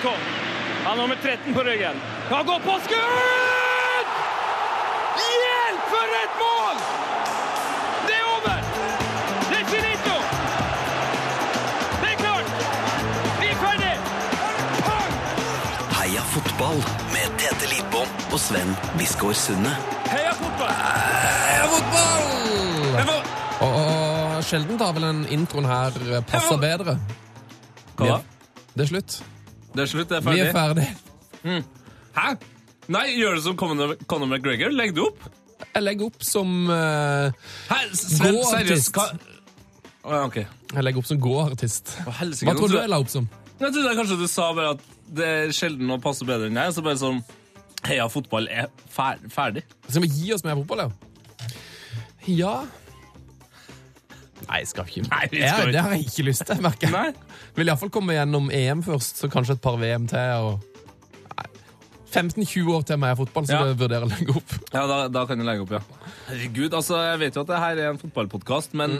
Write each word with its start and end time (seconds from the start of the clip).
Han 0.00 0.08
har 0.84 0.96
nummer 0.96 1.16
13 1.22 1.54
på 1.54 1.60
ryggen. 1.60 1.96
Han 2.30 2.46
går 2.46 2.58
på 2.58 2.74
skudd! 2.84 4.08
Hjelp, 5.20 5.82
for 5.92 6.14
et 6.22 6.36
mål! 6.42 6.76
Det 8.06 8.14
er 8.16 8.24
over! 8.36 8.62
Det 9.50 9.58
er 9.60 9.66
finito! 9.74 10.14
Det 12.00 12.08
er 12.12 12.16
klart! 12.22 12.48
Vi 13.40 13.50
er 13.50 13.58
ferdig! 13.64 13.92
Heia 15.98 16.24
fotball 16.32 16.80
med 17.12 17.36
Tete 17.42 17.68
Lidbom 17.74 18.08
og 18.32 18.40
Sven 18.40 18.72
Biskår 18.98 19.36
Sunde. 19.36 19.74
Heia 20.08 20.32
fotball! 20.40 20.72
Heia 21.50 21.68
fotball! 21.74 23.12
Og, 23.60 23.76
og 23.76 24.40
sjelden 24.48 24.80
har 24.80 24.96
vel 24.96 25.04
den 25.10 25.22
introen 25.36 25.68
her 25.68 26.00
passer 26.32 26.56
bedre. 26.64 26.96
Hva 28.00 28.08
Ja. 28.08 28.18
Det 28.72 28.86
er 28.86 28.92
slutt. 28.94 29.20
Det 29.72 29.84
er 29.84 29.88
slutt, 29.88 30.08
det 30.10 30.18
er 30.18 30.24
ferdig. 30.26 30.40
Vi 30.40 30.48
er 30.48 30.56
ferdig. 30.56 30.88
Hæ? 32.16 32.32
Nei, 32.92 33.04
gjør 33.16 33.38
det 33.38 33.44
som 33.46 33.56
Conor 33.56 33.94
Conor 34.10 34.28
McGregor? 34.28 34.72
Legg 34.74 34.94
det 34.96 35.04
opp. 35.04 35.28
Jeg 35.62 35.84
legger 35.86 36.08
opp 36.10 36.24
som 36.26 36.50
uh, 36.68 37.30
Hæ? 37.70 37.78
Sven, 37.96 38.40
seriøst? 38.42 38.56
artist. 38.58 38.90
Hva? 38.96 39.06
Ja, 40.02 40.24
ok. 40.26 40.40
Jeg 40.42 40.84
legger 40.84 41.02
opp 41.02 41.08
som 41.08 41.20
gåartist. 41.22 41.94
Oh, 42.02 42.18
Hva 42.18 42.56
tror 42.58 42.72
du 42.72 42.76
jeg 42.80 42.90
la 42.90 42.98
opp 43.00 43.12
som? 43.12 43.28
Jeg 43.62 43.70
trodde 43.70 43.94
kanskje 43.96 44.18
du 44.18 44.26
sa 44.28 44.50
bare 44.56 44.74
at 44.74 44.84
det 45.12 45.28
er 45.28 45.54
sjelden 45.54 45.92
å 45.94 46.00
passe 46.02 46.26
bedre 46.26 46.50
enn 46.50 46.58
deg. 46.58 46.74
Så 46.74 46.84
bare 46.84 47.00
sånn 47.00 47.22
Heia 47.86 48.06
fotball 48.10 48.46
er 48.50 48.68
fer 48.92 49.22
ferdig. 49.32 49.64
Skal 49.88 50.04
vi 50.04 50.12
gi 50.12 50.34
oss 50.34 50.44
med 50.46 50.60
fotball, 50.60 50.84
ja? 50.84 51.48
Ja 52.30 52.54
Nei, 54.52 54.58
jeg 54.60 54.68
skal 54.68 54.84
ikke. 54.90 55.02
Nei, 55.08 55.22
vi 55.32 55.38
skal 55.40 55.46
ja, 55.48 55.54
ikke. 55.64 55.72
det 55.72 55.80
har 55.86 55.94
jeg 55.96 56.04
ikke 56.10 56.24
lyst 56.28 56.44
til, 56.44 56.58
merker 56.60 56.90
jeg. 56.90 56.92
Nei. 56.92 57.38
Vil 57.56 57.70
iallfall 57.72 57.90
komme 57.94 58.12
gjennom 58.18 58.50
EM 58.52 58.82
først, 58.84 59.22
så 59.22 59.30
kanskje 59.32 59.56
et 59.56 59.62
par 59.64 59.78
VM 59.80 60.04
til. 60.10 60.42
og... 60.44 60.68
Nei, 61.38 61.46
15-20 62.12 62.68
år 62.76 62.84
til 62.90 63.00
med 63.00 63.16
fotball, 63.16 63.46
så 63.48 63.56
Ja. 63.56 63.62
jeg 63.70 63.78
vurderer 63.80 64.04
å 64.04 64.10
legge 64.12 64.36
opp. 64.36 64.52
Ja, 64.74 64.82
da, 64.90 64.98
da 65.08 65.22
kan 65.30 65.40
du 65.40 65.46
legge 65.48 65.64
opp, 65.64 65.72
ja. 65.72 65.80
Herregud, 66.28 66.76
altså, 66.76 67.00
jeg 67.08 67.22
vet 67.24 67.40
jo 67.40 67.46
at 67.46 67.52
det 67.54 67.62
her 67.64 67.80
er 67.80 67.90
en 67.94 68.02
fotballpodkast, 68.02 68.76
men, 68.76 68.98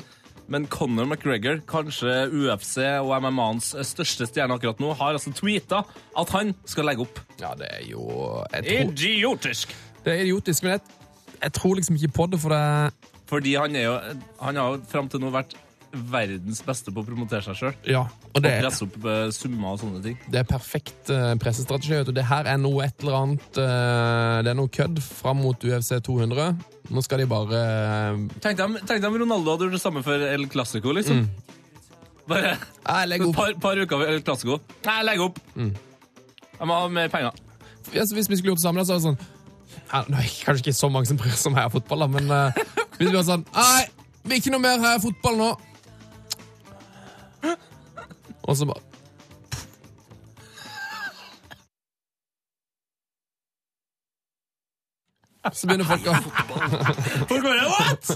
men 0.48 0.64
Conor 0.72 1.04
McGregor, 1.10 1.60
kanskje 1.68 2.16
UFC 2.32 2.78
og 3.02 3.12
MMA-ens 3.26 3.74
største 3.92 4.30
stjerne 4.30 4.56
akkurat 4.56 4.80
nå, 4.80 4.94
har 4.96 5.18
altså 5.20 5.34
tweeta 5.36 5.82
at 6.16 6.32
han 6.38 6.56
skal 6.64 6.88
legge 6.88 7.04
opp. 7.04 7.20
Ja, 7.42 7.52
det 7.60 7.68
er 7.76 7.84
jo 7.92 8.08
tror, 8.56 8.88
Idiotisk! 8.88 9.76
Det 10.02 10.16
er 10.16 10.24
idiotisk, 10.24 10.64
men 10.64 10.78
jeg, 10.78 10.80
jeg 11.42 11.52
tror 11.60 11.76
liksom 11.76 12.00
ikke 12.00 12.14
på 12.16 12.30
det, 12.32 12.40
for 12.40 12.56
det 12.56 13.11
Fordi 13.32 13.54
han 13.56 13.76
er 13.80 13.86
jo 13.88 13.92
Han 14.44 14.58
har 14.60 14.74
jo 14.76 14.80
fram 14.92 15.08
til 15.08 15.22
nå 15.24 15.30
vært 15.32 15.54
verdens 15.92 16.62
beste 16.64 16.88
på 16.88 17.02
å 17.02 17.04
promotere 17.04 17.42
seg 17.44 17.56
sjøl. 17.58 17.74
Ja, 17.84 18.06
og 18.32 18.38
Og 18.38 18.46
presse 18.46 18.86
opp 18.86 18.94
eh, 19.04 19.26
summer 19.36 19.74
og 19.74 19.80
sånne 19.82 20.00
ting. 20.00 20.14
det 20.32 20.38
er 20.40 20.46
perfekt 20.48 21.10
uh, 21.12 21.34
pressestrategi. 21.36 21.92
vet 21.98 22.08
du. 22.08 22.14
Det 22.16 22.24
her 22.30 22.48
er 22.48 22.56
noe 22.56 22.86
et 22.86 23.04
eller 23.04 23.18
annet 23.18 23.58
uh, 23.60 24.38
Det 24.40 24.54
er 24.54 24.56
noe 24.56 24.72
kødd 24.72 25.02
fram 25.04 25.42
mot 25.44 25.66
UFC 25.68 25.92
200. 26.00 26.46
Nå 26.96 27.04
skal 27.04 27.20
de 27.20 27.28
bare 27.28 27.60
uh, 27.60 28.22
Tenk 28.40 28.56
deg, 28.62 29.04
om- 29.04 29.20
Ronaldo 29.20 29.52
hadde 29.52 29.68
gjort 29.68 29.76
det 29.76 29.82
samme 29.84 30.04
for 30.06 30.24
El 30.32 30.48
Clásico, 30.48 30.96
liksom. 30.96 31.26
Bare 32.28 32.54
Jeg 32.56 33.08
legger 33.12 33.28
et 33.28 33.36
par, 33.36 33.52
par 33.60 33.76
uker 33.84 34.00
for 34.00 34.14
El 34.16 34.24
Clásico. 34.24 34.60
Nei, 34.88 34.98
legg 35.10 35.20
opp! 35.28 35.42
Jeg 35.58 36.68
må 36.70 36.72
ha 36.78 36.88
mer 36.88 37.12
penger. 37.12 37.36
Hvis 37.92 38.14
vi 38.16 38.22
skulle 38.40 38.54
gjort 38.54 38.62
det 38.62 38.64
samme, 38.64 38.84
så 38.88 38.96
er 38.96 39.02
det 39.02 39.08
sånn 39.10 39.20
kanskje 39.92 40.60
ikke 40.62 40.72
så 40.76 40.88
mange 40.92 41.08
som 41.10 41.18
bryr 41.20 41.34
seg 41.36 41.50
om 41.52 41.56
heia 41.58 41.68
fotball, 41.72 42.04
da, 42.04 42.08
men 42.12 42.30
eh, 42.32 42.60
hvis 43.02 43.10
vi 43.10 43.18
var 43.18 43.26
sånn 43.26 43.44
Nei, 43.56 43.84
vi 44.22 44.36
er 44.36 44.40
ikke 44.42 44.54
noe 44.54 44.62
mer 44.62 44.82
heia 44.82 45.02
fotball 45.02 45.38
nå. 45.40 45.50
Og 48.42 48.56
så 48.58 48.66
bare 48.68 48.91
Så 55.50 55.66
begynner 55.66 55.88
folk 55.88 56.04
å 56.06 56.14
Folk 57.30 57.42
bare, 57.42 57.64
what?! 57.66 58.12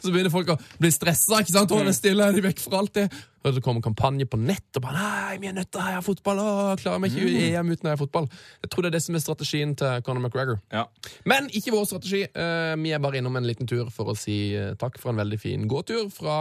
Så 0.00 0.12
begynner 0.12 0.32
folk 0.32 0.54
å 0.54 0.56
bli 0.80 0.90
stressa. 0.94 1.42
ikke 1.42 1.52
sant? 1.52 1.74
Er 1.76 1.92
stille, 1.96 2.24
er 2.30 2.36
de 2.36 2.44
vekk 2.44 2.62
fra 2.64 2.80
alt 2.80 2.94
det. 2.96 3.06
Og 3.40 3.54
det 3.56 3.62
kommer 3.64 3.80
kampanje 3.84 4.26
på 4.28 4.36
nett 4.40 4.76
og 4.76 4.84
bare 4.84 5.00
Nei, 5.00 5.36
vi 5.40 5.48
er 5.48 5.54
nødt 5.56 5.70
til 5.72 5.80
å 5.80 5.84
heie 5.86 6.00
fotball. 6.04 6.40
Å, 6.40 6.76
klarer 6.80 7.00
meg 7.00 7.14
ikke 7.14 7.28
i 7.28 7.46
EM 7.54 7.72
uten 7.72 7.88
å 7.88 7.92
heie 7.92 8.00
fotball. 8.00 8.28
Jeg 8.64 8.72
tror 8.72 8.84
det 8.84 8.90
er 8.90 8.96
det 8.98 9.02
som 9.04 9.16
er 9.16 9.24
strategien 9.24 9.72
til 9.80 10.04
Conor 10.04 10.24
McGregor. 10.24 10.60
Ja. 10.72 10.84
Men 11.28 11.48
ikke 11.56 11.72
vår 11.76 11.88
strategi. 11.88 12.22
Eh, 12.28 12.74
vi 12.80 12.92
er 12.96 13.00
bare 13.00 13.20
innom 13.20 13.36
en 13.40 13.48
liten 13.48 13.68
tur 13.70 13.88
for 13.94 14.12
å 14.12 14.16
si 14.18 14.38
eh, 14.56 14.74
takk 14.80 15.00
for 15.00 15.12
en 15.14 15.20
veldig 15.22 15.40
fin 15.40 15.68
gåtur 15.70 16.08
fra 16.12 16.36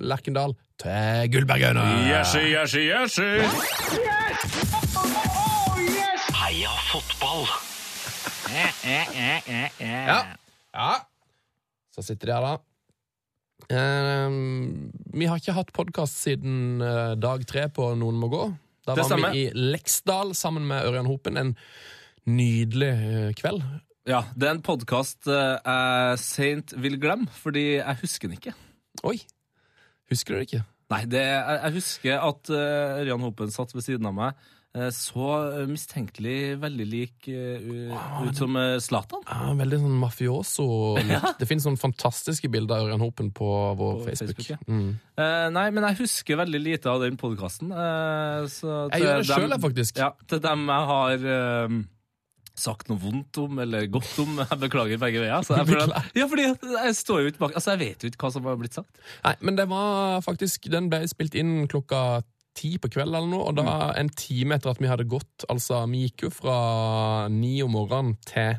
Lerkendal 0.00 0.56
til 0.82 1.32
Gullbergøyene. 1.32 1.88
yes, 2.10 2.36
yes 2.36 2.76
Yes 2.76 3.18
Heia 6.42 6.72
fotball! 6.92 7.71
Ja. 8.50 10.18
ja. 10.72 10.92
Så 11.94 12.04
sitter 12.06 12.30
de 12.30 12.34
her, 12.36 12.46
da. 12.46 12.58
Eh, 13.70 14.34
vi 15.14 15.28
har 15.30 15.38
ikke 15.38 15.54
hatt 15.56 15.72
podkast 15.76 16.18
siden 16.24 16.82
eh, 16.82 17.14
dag 17.20 17.44
tre 17.48 17.68
på 17.72 17.92
Noen 17.98 18.18
må 18.20 18.30
gå. 18.32 18.42
Da 18.82 18.96
Det 18.96 19.04
var 19.04 19.10
stemmer. 19.12 19.36
vi 19.36 19.46
i 19.46 19.70
Leksdal 19.74 20.34
sammen 20.34 20.66
med 20.66 20.88
Ørjan 20.88 21.06
Hopen. 21.06 21.38
En 21.38 21.54
nydelig 22.26 22.90
eh, 22.90 23.30
kveld. 23.38 23.62
Ja, 24.08 24.24
det 24.34 24.48
er 24.48 24.56
en 24.56 24.64
podkast 24.66 25.28
jeg 25.30 26.18
seint 26.18 26.72
vil 26.82 26.96
glemme, 26.98 27.30
fordi 27.38 27.76
jeg 27.76 28.00
husker 28.00 28.26
den 28.26 28.40
ikke. 28.40 28.54
Oi! 29.06 29.20
Husker 30.10 30.34
du 30.34 30.40
det 30.40 30.48
ikke? 30.48 30.64
Nei, 30.92 31.04
det, 31.08 31.22
jeg, 31.22 31.60
jeg 31.62 31.74
husker 31.78 32.18
at 32.26 32.50
uh, 32.52 32.98
Ørjan 33.00 33.22
Hopen 33.22 33.52
satt 33.54 33.70
ved 33.72 33.84
siden 33.86 34.08
av 34.10 34.16
meg. 34.16 34.42
Eh, 34.78 34.88
så 34.94 35.28
mistenkelig 35.68 36.56
veldig 36.62 36.86
lik 36.88 37.28
uh, 37.28 38.26
ut 38.26 38.38
som 38.38 38.56
eh, 38.58 38.76
Zlatan. 38.82 39.22
Ja, 39.28 39.52
veldig 39.58 39.80
sånn 39.84 39.96
mafioso. 40.00 40.66
Det 41.40 41.48
finnes 41.48 41.66
sånne 41.66 41.80
fantastiske 41.80 42.50
bilder 42.52 42.80
av 42.80 42.90
Ørjan 42.90 43.04
Hopen 43.04 43.32
på 43.36 43.48
vår 43.78 44.02
På 44.02 44.10
Facebook. 44.10 44.42
Facebook, 44.42 44.50
ja. 44.54 44.60
mm. 44.66 44.90
uh, 45.20 45.48
nei, 45.54 45.66
men 45.74 45.88
jeg 45.90 46.02
husker 46.04 46.42
veldig 46.42 46.62
lite 46.62 46.92
av 46.92 47.02
den 47.04 47.18
podkasten. 47.20 47.72
Jeg 47.72 49.02
gjør 49.02 49.24
det 49.24 49.30
selv, 49.30 49.58
faktisk. 49.62 50.02
Ja, 50.02 50.12
til 50.28 50.44
dem 50.44 50.68
jeg 50.68 50.92
har 50.92 51.26
sagt 52.58 52.90
noe 52.90 53.00
vondt 53.00 53.38
om, 53.40 53.60
eller 53.62 53.86
godt 53.90 54.12
om. 54.22 54.36
Jeg 54.50 54.60
beklager 54.66 55.00
begge 55.00 55.22
veier. 55.22 55.32
Jeg, 55.32 56.02
ja, 56.18 56.26
fordi 56.28 56.44
jeg 56.50 56.96
står 56.98 57.22
jo 57.22 57.32
ikke 57.32 57.46
bak 57.46 57.56
Altså, 57.56 57.72
jeg 57.74 57.80
vet 57.80 58.04
jo 58.04 58.10
ikke 58.10 58.26
hva 58.26 58.32
som 58.34 58.48
har 58.48 58.58
blitt 58.60 58.76
sagt. 58.76 59.00
Nei, 59.24 59.34
men 59.40 59.56
det 59.58 59.66
var 59.70 60.20
faktisk 60.24 60.68
Den 60.72 60.90
ble 60.92 61.04
spilt 61.10 61.36
inn 61.38 61.66
klokka 61.70 62.22
ti 62.54 62.74
på 62.78 62.90
kvelden 62.92 63.14
eller 63.16 63.30
noe, 63.32 63.46
og 63.48 63.56
da 63.56 63.62
Mm. 63.64 63.98
en 64.00 64.08
time 64.10 64.54
etter 64.58 64.70
at 64.70 64.78
vi 64.82 64.86
hadde 64.90 65.08
gått 65.08 65.44
Altså, 65.48 65.88
vi 65.90 66.08
gikk 66.08 66.22
jo 66.26 66.30
fra 66.30 67.28
ni 67.32 67.62
om 67.62 67.72
morgenen 67.72 68.16
til 68.26 68.58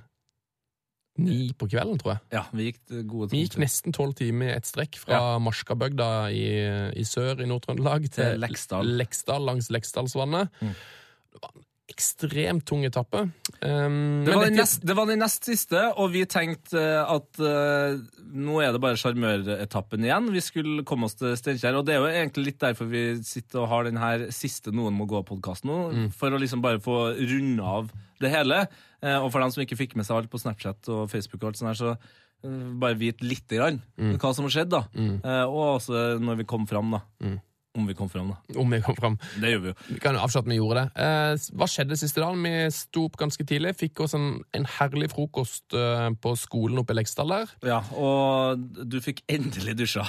ni 1.21 1.51
på 1.53 1.67
kvelden, 1.69 1.99
tror 2.01 2.15
jeg. 2.15 2.21
Ja, 2.33 2.41
vi 2.51 2.71
gikk 2.71 2.79
gode 3.07 3.29
Vi 3.29 3.43
gikk 3.43 3.59
nesten 3.61 3.93
tolv 3.93 4.15
timer 4.17 4.49
i 4.49 4.55
et 4.57 4.65
strekk 4.65 4.97
fra 4.97 5.37
Marskabygda 5.37 6.07
i, 6.33 6.47
i 6.97 7.03
sør 7.05 7.43
i 7.43 7.45
Nord-Trøndelag 7.45 8.07
til 8.09 8.31
Til 8.31 8.39
Leksdal. 8.41 8.89
Leksdal 8.97 9.45
langs 9.45 9.69
Leksdalsvannet. 9.69 10.49
Mm. 10.61 10.73
Det 11.33 11.41
var 11.43 11.51
en 11.53 11.67
ekstremt 11.91 12.63
tung 12.65 12.85
etappe. 12.87 13.25
Um, 13.61 14.23
Det 14.25 14.33
var, 14.33 14.45
den 14.47 14.55
nest, 14.55 14.85
det 14.87 14.95
var 14.95 15.05
den 15.09 15.19
nest 15.19 15.43
siste, 15.45 15.81
og 15.99 16.13
vi 16.13 16.23
tenkte 16.31 16.79
eh, 16.79 17.11
at 17.11 17.41
uh, 17.43 17.99
nå 18.33 18.55
er 18.63 18.71
det 18.73 18.81
bare 18.81 18.97
sjarmøretappen 18.99 20.05
igjen. 20.07 20.29
Vi 20.33 20.41
skulle 20.41 20.85
komme 20.87 21.09
oss 21.09 21.17
til 21.19 21.35
Steinkjer, 21.37 21.75
og 21.75 21.85
det 21.85 21.97
er 21.97 22.01
jo 22.01 22.07
egentlig 22.13 22.45
litt 22.53 22.61
derfor 22.63 22.87
vi 22.89 23.03
sitter 23.27 23.65
og 23.65 23.69
har 23.73 23.83
den 23.89 23.99
her 24.01 24.27
siste 24.33 24.71
Noen 24.73 24.95
må 24.95 25.05
gå-podkasten 25.11 25.69
nå. 25.69 25.77
Mm. 25.91 26.09
For 26.17 26.31
å 26.33 26.39
liksom 26.41 26.63
bare 26.63 26.79
få 26.83 26.97
runde 27.19 27.61
av 27.75 27.91
det 28.23 28.31
hele. 28.31 28.63
Uh, 29.03 29.19
og 29.25 29.31
for 29.35 29.43
dem 29.43 29.51
som 29.51 29.63
ikke 29.67 29.77
fikk 29.83 29.97
med 29.99 30.07
seg 30.07 30.21
alt 30.21 30.31
på 30.31 30.39
Snapchat 30.41 30.87
og 30.95 31.09
Facebook, 31.11 31.41
og 31.43 31.51
alt 31.51 31.59
sånt 31.59 31.73
her, 31.75 31.81
så 31.83 31.95
uh, 32.47 32.69
bare 32.79 32.95
vite 32.99 33.27
lite 33.27 33.59
grann 33.59 33.81
Mm. 33.99 34.15
hva 34.23 34.31
som 34.33 34.47
har 34.47 34.55
skjedd. 34.55 34.71
da. 34.71 34.85
Eh, 34.95 35.43
og 35.45 35.81
også 35.81 36.17
når 36.23 36.39
vi 36.41 36.45
kom 36.49 36.63
fram, 36.67 36.95
da. 36.95 37.03
Om 37.73 37.87
vi 37.89 37.95
kom 37.97 38.09
fram, 38.09 38.27
da. 38.29 38.59
Om 38.61 38.69
vi 38.69 38.81
kom 38.85 38.95
fram. 38.95 39.15
Det 39.41 39.49
gjør 39.49 39.61
vi 39.63 39.71
jo. 39.71 39.75
Vi 39.87 39.99
kan 40.03 40.13
jo 40.13 40.21
avsløre 40.21 40.43
at 40.45 40.49
vi 40.51 40.57
gjorde 40.59 40.83
det. 40.83 41.05
Eh, 41.05 41.47
hva 41.57 41.67
skjedde 41.71 41.97
siste 41.97 42.21
dagen? 42.21 42.43
Vi 42.45 42.67
sto 42.75 43.07
opp 43.07 43.17
ganske 43.17 43.45
tidlig, 43.49 43.73
fikk 43.79 44.03
oss 44.05 44.13
en, 44.17 44.27
en 44.53 44.67
herlig 44.75 45.09
frokost 45.13 45.73
eh, 45.73 46.09
på 46.21 46.35
skolen 46.37 46.83
oppe 46.83 46.93
i 46.93 46.99
Leksdal 46.99 47.33
der. 47.33 47.55
Ja, 47.65 47.79
Og 47.97 48.61
du 48.85 48.99
fikk 49.01 49.23
endelig 49.31 49.73
dusja. 49.81 50.05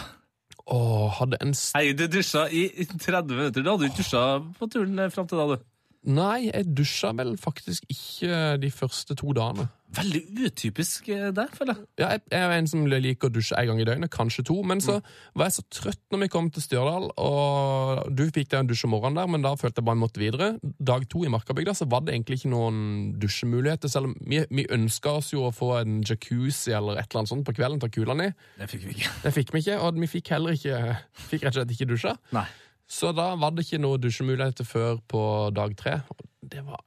Åh, 0.65 1.09
hadde 1.19 1.37
en 1.44 1.53
st 1.56 1.77
Nei, 1.77 1.91
du 1.97 2.06
dusja 2.09 2.47
i 2.49 2.67
i 2.69 2.87
30 2.89 3.33
minutter. 3.33 3.65
Du 3.65 3.69
hadde 3.73 3.85
jo 3.89 3.93
ikke 3.93 4.00
dusja 4.05 4.25
på 4.61 4.69
turen 4.73 5.00
eh, 5.00 5.11
fram 5.12 5.29
til 5.29 5.41
da, 5.41 5.49
du. 5.56 5.65
Nei, 6.05 6.51
jeg 6.51 6.69
dusja 6.77 7.15
vel 7.17 7.33
faktisk 7.41 7.87
ikke 7.89 8.59
de 8.61 8.69
første 8.75 9.17
to 9.17 9.33
dagene. 9.37 9.71
Veldig 9.95 10.49
utypisk 10.49 11.06
eh, 11.15 11.29
der, 11.33 11.49
føler 11.55 11.79
jeg. 11.79 11.87
Ja, 12.01 12.09
jeg, 12.17 12.23
jeg 12.33 12.43
er 12.49 12.55
en 12.59 12.69
som 12.69 12.83
liker 12.91 13.31
å 13.31 13.33
dusje 13.33 13.56
en 13.56 13.69
gang 13.71 13.81
i 13.81 13.87
døgnet, 13.87 14.11
kanskje 14.12 14.45
to. 14.51 14.56
Men 14.67 14.83
så 14.85 14.99
var 15.39 15.49
jeg 15.49 15.56
så 15.56 15.65
trøtt 15.73 16.03
når 16.12 16.25
vi 16.25 16.29
kom 16.35 16.51
til 16.53 16.65
Stjørdal, 16.65 17.06
og 17.23 18.11
du 18.12 18.25
fikk 18.27 18.51
deg 18.53 18.59
en 18.65 18.71
dusj 18.73 18.85
om 18.89 18.95
morgenen 18.97 19.21
der, 19.21 19.31
men 19.31 19.47
da 19.47 19.55
følte 19.61 19.81
jeg 19.81 19.87
bare 19.87 19.97
jeg 19.97 20.03
måtte 20.03 20.23
videre. 20.23 20.51
Dag 20.91 21.06
to 21.12 21.23
i 21.25 21.31
Markabygda 21.33 21.77
så 21.79 21.89
var 21.91 22.05
det 22.05 22.17
egentlig 22.17 22.41
ikke 22.41 22.53
noen 22.53 22.83
dusjemuligheter, 23.23 23.93
selv 23.93 24.11
om 24.11 24.17
vi, 24.21 24.43
vi 24.51 24.67
ønska 24.75 25.15
oss 25.23 25.31
jo 25.33 25.47
å 25.47 25.55
få 25.55 25.71
en 25.79 26.03
jacuzzi 26.03 26.75
eller 26.75 26.99
et 26.99 27.06
eller 27.06 27.23
annet 27.23 27.33
sånt 27.33 27.47
på 27.47 27.55
kvelden 27.56 27.81
til 27.85 27.95
kulene 28.01 28.29
i. 28.33 28.37
Det 28.61 28.69
fikk 28.75 28.89
vi 28.89 28.99
ikke. 28.99 29.15
Det 29.25 29.35
fikk 29.39 29.55
vi 29.55 29.65
ikke, 29.65 29.81
og 29.81 30.03
vi 30.03 30.11
fikk 30.19 30.35
heller 30.35 30.59
ikke 30.59 30.83
Fikk 31.15 31.45
rett 31.47 31.55
og 31.55 31.62
slett 31.62 31.73
ikke 31.73 31.87
dusja. 31.89 32.12
Nei. 32.35 32.45
Så 32.94 33.11
da 33.17 33.32
var 33.41 33.55
det 33.56 33.67
ikke 33.67 33.82
noe 33.82 33.99
dusjemuligheter 33.99 34.67
før 34.69 35.00
på 35.11 35.23
dag 35.56 35.75
tre. 35.79 36.00
det 36.44 36.62
var 36.67 36.82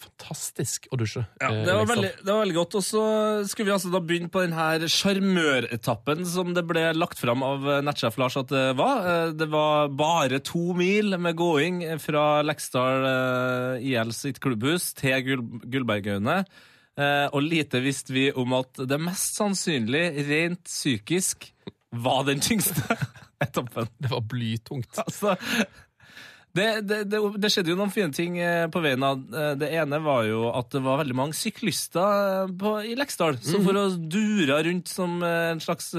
fantastisk 0.00 0.86
å 0.92 0.96
dusje. 1.00 1.22
Ja, 1.40 1.50
eh, 1.50 1.62
det, 1.66 1.74
var 1.76 1.88
veldig, 1.90 2.10
det 2.24 2.32
var 2.32 2.40
veldig 2.42 2.56
godt. 2.56 2.76
Og 2.80 2.84
så 2.84 3.02
skulle 3.48 3.68
vi 3.70 3.74
altså 3.74 3.90
da 3.92 4.00
begynne 4.04 4.30
på 4.32 4.42
denne 4.44 4.88
sjarmøretappen 4.92 6.24
som 6.28 6.54
det 6.56 6.64
ble 6.68 6.86
lagt 6.96 7.20
fram 7.20 7.44
av 7.46 7.66
nettsjef 7.84 8.16
Lars 8.20 8.38
at 8.40 8.50
det 8.52 8.64
var. 8.80 9.04
Eh, 9.10 9.34
Det 9.40 9.48
var 9.52 9.92
bare 9.96 10.40
to 10.44 10.72
mil 10.76 11.16
med 11.20 11.36
gåing 11.38 11.82
fra 12.00 12.42
Leksdal 12.46 13.06
eh, 13.10 13.88
IL 13.92 14.12
sitt 14.16 14.40
klubbhus 14.40 14.92
til 14.98 15.24
Gull 15.26 15.46
Gullbergøyene. 15.64 16.42
Og 17.32 17.40
lite 17.40 17.78
visste 17.80 18.12
vi 18.12 18.26
om 18.36 18.52
at 18.58 18.76
det 18.84 18.98
mest 19.00 19.38
sannsynlig, 19.38 20.02
rent 20.26 20.66
psykisk, 20.68 21.46
var 21.96 22.26
den 22.28 22.42
tyngste 22.44 22.82
etappen. 23.46 23.88
Det 23.98 24.10
var 24.12 24.20
blytungt. 24.30 24.90
Altså, 25.04 25.36
det, 26.52 26.66
det, 26.82 27.04
det, 27.12 27.20
det 27.38 27.50
skjedde 27.54 27.70
jo 27.70 27.78
noen 27.78 27.92
fine 27.94 28.10
ting 28.14 28.38
eh, 28.42 28.66
på 28.72 28.82
veien. 28.82 29.04
av. 29.06 29.20
Eh, 29.30 29.52
Det 29.60 29.68
ene 29.78 30.00
var 30.02 30.24
jo 30.26 30.48
at 30.50 30.70
det 30.74 30.82
var 30.82 30.98
veldig 31.02 31.16
mange 31.18 31.36
syklister 31.38 32.44
eh, 32.44 32.54
på, 32.58 32.72
i 32.90 32.96
Leksdal 32.98 33.38
som 33.38 33.62
for 33.66 33.78
å 33.78 33.84
dura 33.96 34.58
rundt 34.66 34.90
som 34.90 35.20
en 35.22 35.62
slags 35.62 35.92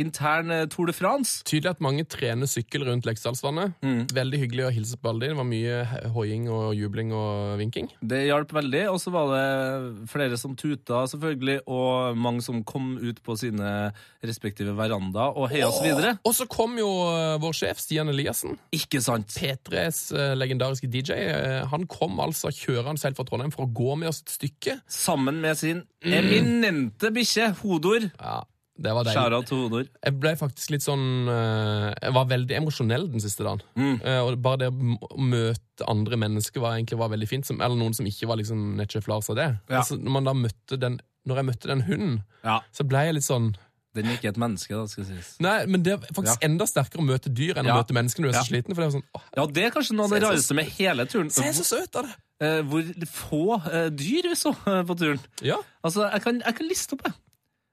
intern 0.00 0.50
eh, 0.50 0.64
Tour 0.70 0.88
de 0.90 0.94
France. 0.96 1.42
Tydelig 1.48 1.74
at 1.74 1.82
mange 1.84 2.04
trener 2.08 2.48
sykkel 2.50 2.84
rundt 2.86 3.06
Leksdalsvannet. 3.08 3.74
Mm. 3.84 4.04
Veldig 4.14 4.40
hyggelig 4.44 4.66
å 4.66 4.72
hilse 4.74 4.98
på 5.00 5.10
alle 5.10 5.26
de. 5.26 5.32
Det 5.32 5.38
var 5.38 5.48
mye 5.48 6.08
hoiing 6.14 6.48
og 6.52 6.72
jubling 6.78 7.12
og 7.16 7.56
vinking. 7.60 7.90
Det 8.00 8.24
hjalp 8.26 8.54
veldig. 8.56 8.84
Og 8.92 9.00
så 9.02 9.12
var 9.14 9.32
det 9.32 10.08
flere 10.12 10.38
som 10.40 10.56
tuta, 10.58 11.04
selvfølgelig, 11.12 11.62
og 11.66 12.18
mange 12.18 12.44
som 12.44 12.62
kom 12.66 12.94
ut 13.00 13.22
på 13.24 13.36
sine 13.40 13.92
respektive 14.22 14.74
verandaer 14.78 15.36
og 15.38 15.50
heia 15.52 15.68
oss 15.70 15.82
videre. 15.84 16.16
Og 16.26 16.36
så 16.36 16.46
kom 16.50 16.76
jo 16.80 16.90
eh, 17.10 17.36
vår 17.42 17.58
sjef, 17.62 17.82
Stian 17.82 18.12
Eliassen. 18.12 18.58
Ikke 18.76 19.02
sant? 19.04 19.32
P3s 19.32 20.04
eh, 20.16 20.34
legendariske 20.38 20.90
DJ. 20.92 21.18
Han 21.72 21.88
kom 21.90 22.20
altså 22.22 22.52
kjørende 22.54 23.00
selv 23.00 23.18
fra 23.18 23.26
Trondheim 23.28 23.52
for 23.54 23.66
å 23.66 23.72
gå 23.72 23.96
med 24.00 24.12
oss 24.12 24.22
et 24.24 24.36
stykke. 24.36 24.78
Sammen 24.90 25.40
med 25.42 25.58
sin 25.58 25.84
eminente 26.02 27.12
bikkje, 27.14 27.52
Hodor. 27.62 28.08
Ja, 28.18 28.40
det 28.78 28.92
var 28.96 29.04
deilig. 29.04 29.46
Til 29.46 29.58
Hodor. 29.60 29.84
Jeg 30.02 30.14
ble 30.18 30.30
faktisk 30.40 30.70
litt 30.72 30.82
sånn 30.84 31.28
eh, 31.28 31.88
Jeg 31.92 32.14
var 32.16 32.28
veldig 32.30 32.56
emosjonell 32.56 33.04
den 33.12 33.20
siste 33.20 33.44
dagen. 33.44 33.60
Mm. 33.76 33.98
Eh, 34.00 34.20
og 34.24 34.38
bare 34.42 34.62
det 34.64 34.70
å 34.72 35.18
møte 35.20 35.88
andre 35.92 36.16
mennesker 36.16 36.62
var 36.64 36.78
egentlig 36.78 36.98
var 36.98 37.12
veldig 37.12 37.28
fint. 37.28 37.46
Som, 37.46 37.60
eller 37.60 37.76
noen 37.76 37.92
som 37.94 38.08
ikke 38.08 38.30
var 38.30 38.40
liksom 38.40 38.72
Netchef 38.80 39.10
Lars 39.12 39.28
av 39.30 39.36
det. 39.38 39.50
Ja. 39.68 39.82
Altså, 39.82 39.98
når, 40.00 40.24
den, 40.80 40.96
når 41.28 41.42
jeg 41.42 41.48
møtte 41.50 41.68
den 41.74 41.84
hunden, 41.86 42.16
Ja. 42.42 42.60
så 42.72 42.88
ble 42.88 43.04
jeg 43.06 43.18
litt 43.20 43.28
sånn 43.28 43.52
Den 43.92 44.06
er 44.08 44.16
ikke 44.16 44.30
et 44.32 44.38
menneske, 44.40 44.72
da, 44.72 44.86
skal 44.88 45.04
sies. 45.04 45.34
Nei, 45.44 45.66
men 45.68 45.82
det 45.84 45.92
er 45.92 45.98
faktisk 46.16 46.40
Ja. 46.40 46.48
enda 46.48 46.64
sterkere 46.64 47.02
å 47.02 47.04
møte 47.04 47.28
dyr 47.28 47.58
enn 47.60 47.68
å 47.68 47.74
møte 47.76 47.92
mennesker 47.92 48.24
når 48.24 48.30
du 48.32 48.32
er 48.32 48.40
så 48.40 48.48
sliten. 48.48 48.72
For 48.72 48.80
det 48.80 48.86
er 48.88 48.94
sånn, 48.96 49.04
åh, 49.18 49.26
Ja, 49.36 49.44
det 49.44 49.64
er 49.66 49.74
kanskje 49.74 49.96
noe 49.98 50.06
av 50.08 50.14
det 50.16 50.22
rareste 50.24 50.56
med 50.56 50.70
hele 50.78 51.04
turen. 51.04 51.28
Se 51.28 51.44
så 51.52 51.66
søt 51.74 51.98
av 52.00 52.08
det! 52.08 52.14
Eh, 52.42 52.62
hvor 52.66 52.88
få 53.06 53.42
dyr 53.92 54.30
vi 54.32 54.34
så 54.34 54.54
på 54.88 54.96
turen. 54.96 55.20
Ja. 55.44 55.60
Altså, 55.84 56.08
jeg 56.08 56.24
kan, 56.24 56.40
jeg 56.40 56.56
kan 56.56 56.66
liste 56.72 56.96
opp, 56.96 57.04
jeg. 57.04 57.14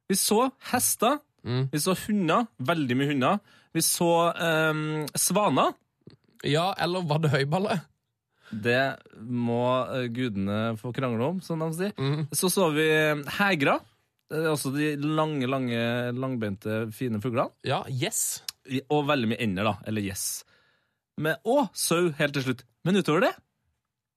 Vi 0.09 0.15
så 0.17 0.50
hester. 0.71 1.19
Mm. 1.45 1.67
Vi 1.71 1.79
så 1.79 1.94
hunder. 2.07 2.47
Veldig 2.59 2.97
mye 2.97 3.11
hunder. 3.13 3.39
Vi 3.73 3.83
så 3.85 4.09
um, 4.33 5.06
svaner. 5.15 5.75
ja, 6.44 6.71
eller 6.81 7.06
var 7.07 7.19
det 7.23 7.29
høyballer? 7.35 7.83
Det 8.50 8.79
må 9.21 9.59
eh, 9.94 10.07
gudene 10.09 10.75
få 10.79 10.89
krangle 10.95 11.21
om, 11.27 11.41
som 11.45 11.61
de 11.61 11.67
sier. 11.77 11.91
Mm. 12.01 12.23
Så 12.33 12.50
så 12.50 12.71
vi 12.73 12.88
hegra. 13.38 13.75
Det 14.29 14.39
er 14.41 14.50
også 14.51 14.71
de 14.73 14.95
lange, 14.97 15.45
lange, 15.50 15.79
langbeinte, 16.17 16.88
fine 16.94 17.21
fuglene. 17.21 17.50
Ja, 17.65 17.83
yes. 17.89 18.41
Og 18.89 19.06
veldig 19.09 19.29
mye 19.31 19.41
ender, 19.45 19.69
da. 19.69 19.75
Eller 19.89 20.01
yes. 20.09 20.44
Men- 21.21 21.38
Og 21.45 21.69
sau, 21.77 22.09
helt 22.17 22.33
til 22.33 22.44
slutt. 22.47 22.65
Men 22.85 22.97
utover 22.97 23.27
det 23.27 23.35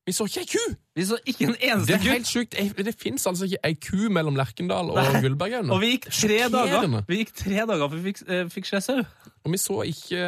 Vi 0.03 0.11
så 0.17 0.25
ikke 0.27 0.41
ei 0.43 0.47
ku! 0.51 0.63
Vi 0.99 1.05
så 1.07 1.17
ikke 1.31 1.45
en 1.47 1.53
eneste 1.63 1.93
Det 1.93 1.95
er 1.95 2.17
helt 2.17 2.27
sjukt. 2.27 2.57
Det 2.75 2.93
fins 2.99 3.23
altså 3.31 3.47
ikke 3.47 3.61
ei 3.69 3.77
ku 3.79 4.09
mellom 4.11 4.35
Lerkendal 4.35 4.89
og 4.91 4.99
Gullbergøyene. 5.23 5.71
Og 5.71 5.79
vi 5.79 5.93
gikk 5.93 6.09
tre 6.11 6.39
dager 6.51 6.97
Vi 7.07 7.21
gikk 7.21 7.31
tre 7.39 7.61
dager 7.71 7.85
før 7.93 8.01
vi 8.01 8.03
fikk, 8.11 8.23
eh, 8.27 8.43
fikk 8.51 8.67
se 8.67 8.81
sau. 8.83 9.05
Og 9.47 9.55
vi 9.55 9.61
så 9.63 9.77
ikke 9.87 10.25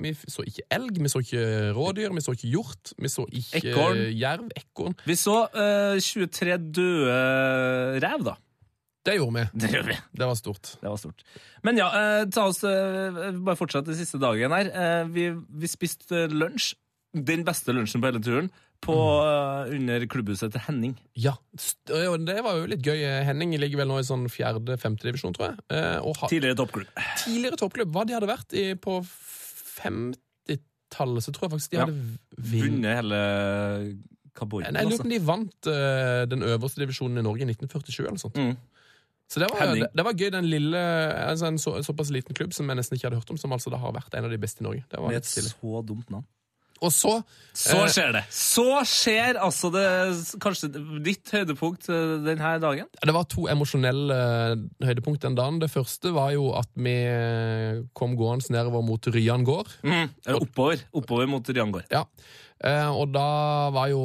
Vi 0.00 0.14
så 0.32 0.46
ikke 0.48 0.64
elg, 0.78 0.96
vi 1.04 1.12
så 1.12 1.20
ikke 1.26 1.44
rådyr, 1.76 2.14
vi 2.16 2.24
så 2.24 2.32
ikke 2.38 2.52
hjort, 2.54 2.94
vi 3.04 3.12
så 3.12 3.26
ikke 3.28 3.60
Ekorn. 3.74 4.00
eh, 4.00 4.14
jerv, 4.22 4.48
ekorn. 4.56 4.96
Vi 5.04 5.18
så 5.20 5.36
eh, 5.52 6.00
23 6.00 6.56
døde 6.72 8.00
rev, 8.06 8.24
da. 8.32 8.36
Det 9.04 9.16
gjorde 9.18 9.34
vi. 9.34 9.44
Det 9.60 9.70
gjorde 9.74 9.88
vi. 9.92 9.96
Det 10.14 10.26
var 10.30 10.36
stort. 10.38 10.74
Det 10.80 10.88
var 10.88 10.96
stort. 11.00 11.24
Men 11.66 11.76
ja, 11.80 11.88
eh, 12.00 12.24
ta 12.32 12.44
oss 12.48 12.62
eh, 12.64 13.32
bare 13.44 13.58
fortsett 13.58 13.84
den 13.88 13.98
siste 13.98 14.20
dagen 14.22 14.54
her. 14.54 14.70
Eh, 14.72 15.04
vi, 15.10 15.28
vi 15.34 15.68
spiste 15.70 16.28
lunsj. 16.30 16.72
Den 17.12 17.42
beste 17.44 17.74
lunsjen 17.76 18.00
på 18.00 18.08
hele 18.08 18.22
turen. 18.24 18.46
På, 18.82 18.94
eh, 19.22 19.74
under 19.76 20.06
klubbhuset 20.10 20.50
til 20.52 20.62
Henning. 20.66 20.96
Ja, 21.14 21.36
Det 21.86 22.42
var 22.42 22.56
jo 22.58 22.66
litt 22.66 22.82
gøy. 22.82 22.98
Henning 23.24 23.54
ligger 23.54 23.82
vel 23.82 23.88
nå 23.92 24.00
i 24.00 24.06
sånn 24.06 24.26
fjerde-femte 24.32 25.06
divisjon, 25.06 25.34
tror 25.36 25.52
jeg. 25.52 25.58
Eh, 25.70 26.00
har 26.02 26.28
Tidligere 26.32 26.58
toppklubb. 26.58 26.90
tidligere 27.22 27.60
toppklubb. 27.60 27.92
Hva 27.94 28.06
de 28.06 28.16
hadde 28.16 28.30
vært 28.30 28.56
i 28.58 28.74
på 28.74 28.98
50-tallet, 29.78 31.22
så 31.22 31.30
tror 31.32 31.46
jeg 31.46 31.54
faktisk 31.54 31.70
de 31.70 31.76
Ja. 31.78 31.86
hadde 31.86 32.18
vunnet 32.36 32.96
hele 32.98 33.20
Kaboiden. 34.34 34.74
Jeg 34.74 34.86
lurer 34.88 34.98
på 34.98 35.04
om 35.04 35.10
de 35.12 35.18
vant 35.20 35.66
uh, 35.68 36.24
den 36.26 36.42
øverste 36.42 36.80
divisjonen 36.80 37.18
i 37.18 37.22
Norge 37.22 37.44
i 37.44 37.50
1947 37.52 38.00
eller 38.00 38.16
noe 38.16 38.22
sånt. 38.24 38.34
Mm. 38.40 38.56
Så 39.32 39.40
det 39.40 39.48
var, 39.48 39.74
det, 39.74 39.88
det 39.96 40.04
var 40.04 40.12
gøy, 40.12 40.28
den 40.32 40.44
lille 40.44 40.76
altså 40.76 41.46
En 41.48 41.56
så, 41.56 41.78
såpass 41.80 42.10
liten 42.12 42.34
klubb 42.36 42.52
som 42.52 42.68
jeg 42.68 42.76
nesten 42.76 42.98
ikke 42.98 43.08
hadde 43.08 43.20
hørt 43.22 43.30
om, 43.32 43.38
som 43.40 43.52
altså 43.52 43.70
da 43.72 43.78
har 43.80 43.94
vært 43.96 44.12
en 44.18 44.26
av 44.28 44.30
de 44.32 44.36
beste 44.40 44.60
i 44.60 44.66
Norge. 44.66 44.84
Det 44.90 45.00
var 45.00 45.08
Med 45.08 45.22
et 45.22 45.24
så 45.24 45.80
dumt 45.86 46.10
navn. 46.12 46.26
Og 46.82 46.90
så 46.92 47.22
Så 47.54 47.76
Eh, 47.82 47.88
skjer 47.92 48.12
det! 48.16 48.22
Så 48.32 48.64
skjer 48.88 49.36
altså 49.36 49.68
det 49.74 49.84
kanskje 50.40 50.70
ditt 51.04 51.28
høydepunkt 51.34 51.88
eh, 51.92 52.14
denne 52.24 52.52
dagen. 52.62 52.86
Det 52.96 53.12
var 53.14 53.26
to 53.28 53.44
emosjonelle 53.52 54.16
eh, 54.16 54.62
høydepunkt 54.88 55.26
den 55.26 55.36
dagen. 55.36 55.58
Det 55.60 55.68
første 55.70 56.14
var 56.16 56.30
jo 56.32 56.46
at 56.56 56.70
vi 56.74 56.94
kom 57.92 58.16
gående 58.16 58.48
nedover 58.56 58.80
mot 58.86 59.04
Ryan 59.12 59.44
gård. 59.44 59.68
Mm, 59.84 60.08
Oppover. 60.38 60.80
Oppover 60.96 61.28
mot 61.28 61.48
Riangård. 61.52 61.84
Ja. 61.92 62.06
Eh, 62.62 62.88
og 62.88 63.12
da 63.12 63.68
var 63.74 63.90
jo 63.92 64.00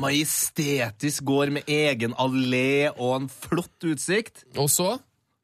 Majestetisk 0.00 1.24
gård 1.28 1.52
med 1.58 1.68
egen 1.68 2.16
allé 2.16 2.88
og 2.94 3.16
en 3.18 3.28
flott 3.28 3.86
utsikt. 3.92 4.46
Og 4.56 4.70
så 4.72 4.94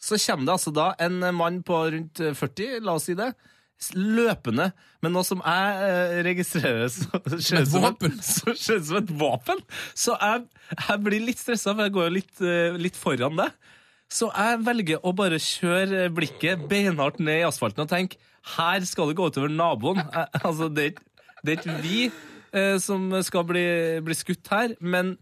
Så 0.01 0.17
kommer 0.25 0.47
det 0.47 0.57
altså 0.57 0.73
da 0.73 0.95
en 1.03 1.21
mann 1.35 1.61
på 1.67 1.83
rundt 1.93 2.21
40, 2.39 2.81
la 2.81 2.95
oss 2.97 3.09
si 3.11 3.15
det, 3.19 3.33
løpende 3.95 4.71
med 5.05 5.13
noe 5.13 5.25
som 5.27 5.43
jeg 5.45 5.89
eh, 5.91 6.19
registrerer 6.27 6.87
så- 6.93 7.21
et 7.21 7.43
som 8.25 8.85
som 8.89 8.97
et 9.03 9.11
våpen. 9.21 9.61
Så 9.95 10.17
jeg, 10.21 10.47
jeg 10.89 11.03
blir 11.05 11.25
litt 11.27 11.39
stressa, 11.43 11.75
for 11.75 11.85
jeg 11.85 11.93
går 11.97 12.09
jo 12.09 12.15
litt, 12.17 12.41
eh, 12.41 12.79
litt 12.81 12.97
foran 12.97 13.37
deg. 13.37 13.53
Så 14.09 14.31
jeg 14.33 14.63
velger 14.65 15.03
å 15.05 15.13
bare 15.19 15.39
kjøre 15.43 16.07
blikket 16.15 16.65
beinhardt 16.71 17.19
ned 17.21 17.41
i 17.43 17.47
asfalten 17.49 17.83
og 17.85 17.91
tenke 17.91 18.17
her 18.57 18.81
skal 18.87 19.09
det 19.11 19.17
gå 19.19 19.27
utover 19.29 19.51
naboen. 19.51 19.99
Jeg, 19.99 20.29
altså, 20.47 20.69
det, 20.73 20.85
er 20.85 20.91
ikke- 20.95 21.43
det 21.45 21.53
er 21.53 21.61
ikke 21.61 21.83
vi 21.83 22.11
eh, 22.57 22.79
som 22.79 23.11
skal 23.27 23.45
bli, 23.45 23.67
bli 24.07 24.15
skutt 24.15 24.47
her, 24.55 24.77
men, 24.81 25.17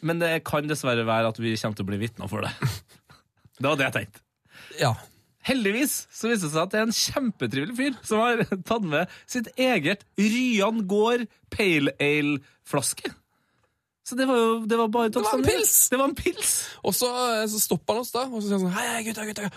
men 0.00 0.18
det 0.22 0.44
kan 0.48 0.66
dessverre 0.70 1.04
være 1.04 1.28
at 1.34 1.38
vi 1.42 1.56
kommer 1.58 1.76
til 1.76 1.84
å 1.84 1.90
bli 1.90 1.98
vitner 2.06 2.30
for 2.30 2.46
det. 2.46 2.54
Det 3.60 3.68
var 3.68 3.76
det 3.76 3.84
jeg 3.90 3.92
tenkte. 3.92 4.20
Ja. 4.80 4.94
Heldigvis 5.48 5.94
så 6.12 6.28
viste 6.28 6.48
det 6.48 6.52
seg 6.52 6.62
at 6.66 6.72
det 6.74 6.80
er 6.82 6.88
en 6.88 6.96
kjempetrivelig 6.96 7.76
fyr 7.78 7.94
som 8.04 8.20
har 8.20 8.42
tatt 8.68 8.84
med 8.84 9.08
sitt 9.30 9.48
eget 9.56 10.02
Ryan 10.20 10.82
gård 10.90 11.24
Pale 11.54 11.94
Ale-flaske. 12.00 13.12
Så 14.10 14.16
det 14.18 14.24
var 14.26 14.36
jo 14.40 14.52
det 14.66 14.76
var 14.80 14.88
bare 14.90 15.10
det 15.12 15.20
var 15.22 15.36
en 15.38 15.44
pils! 15.46 15.72
Det 15.92 15.98
var 16.00 16.08
en 16.10 16.16
pils! 16.18 16.52
Og 16.82 16.94
så, 16.96 17.08
eh, 17.36 17.44
så 17.52 17.60
stoppa 17.62 17.94
han 17.94 18.02
oss 18.02 18.10
da, 18.14 18.24
og 18.26 18.40
så 18.40 18.48
sier 18.48 18.56
han 18.58 18.64
sånn 18.64 18.74
Hei, 18.74 19.02
gutta, 19.06 19.26
gutta. 19.28 19.50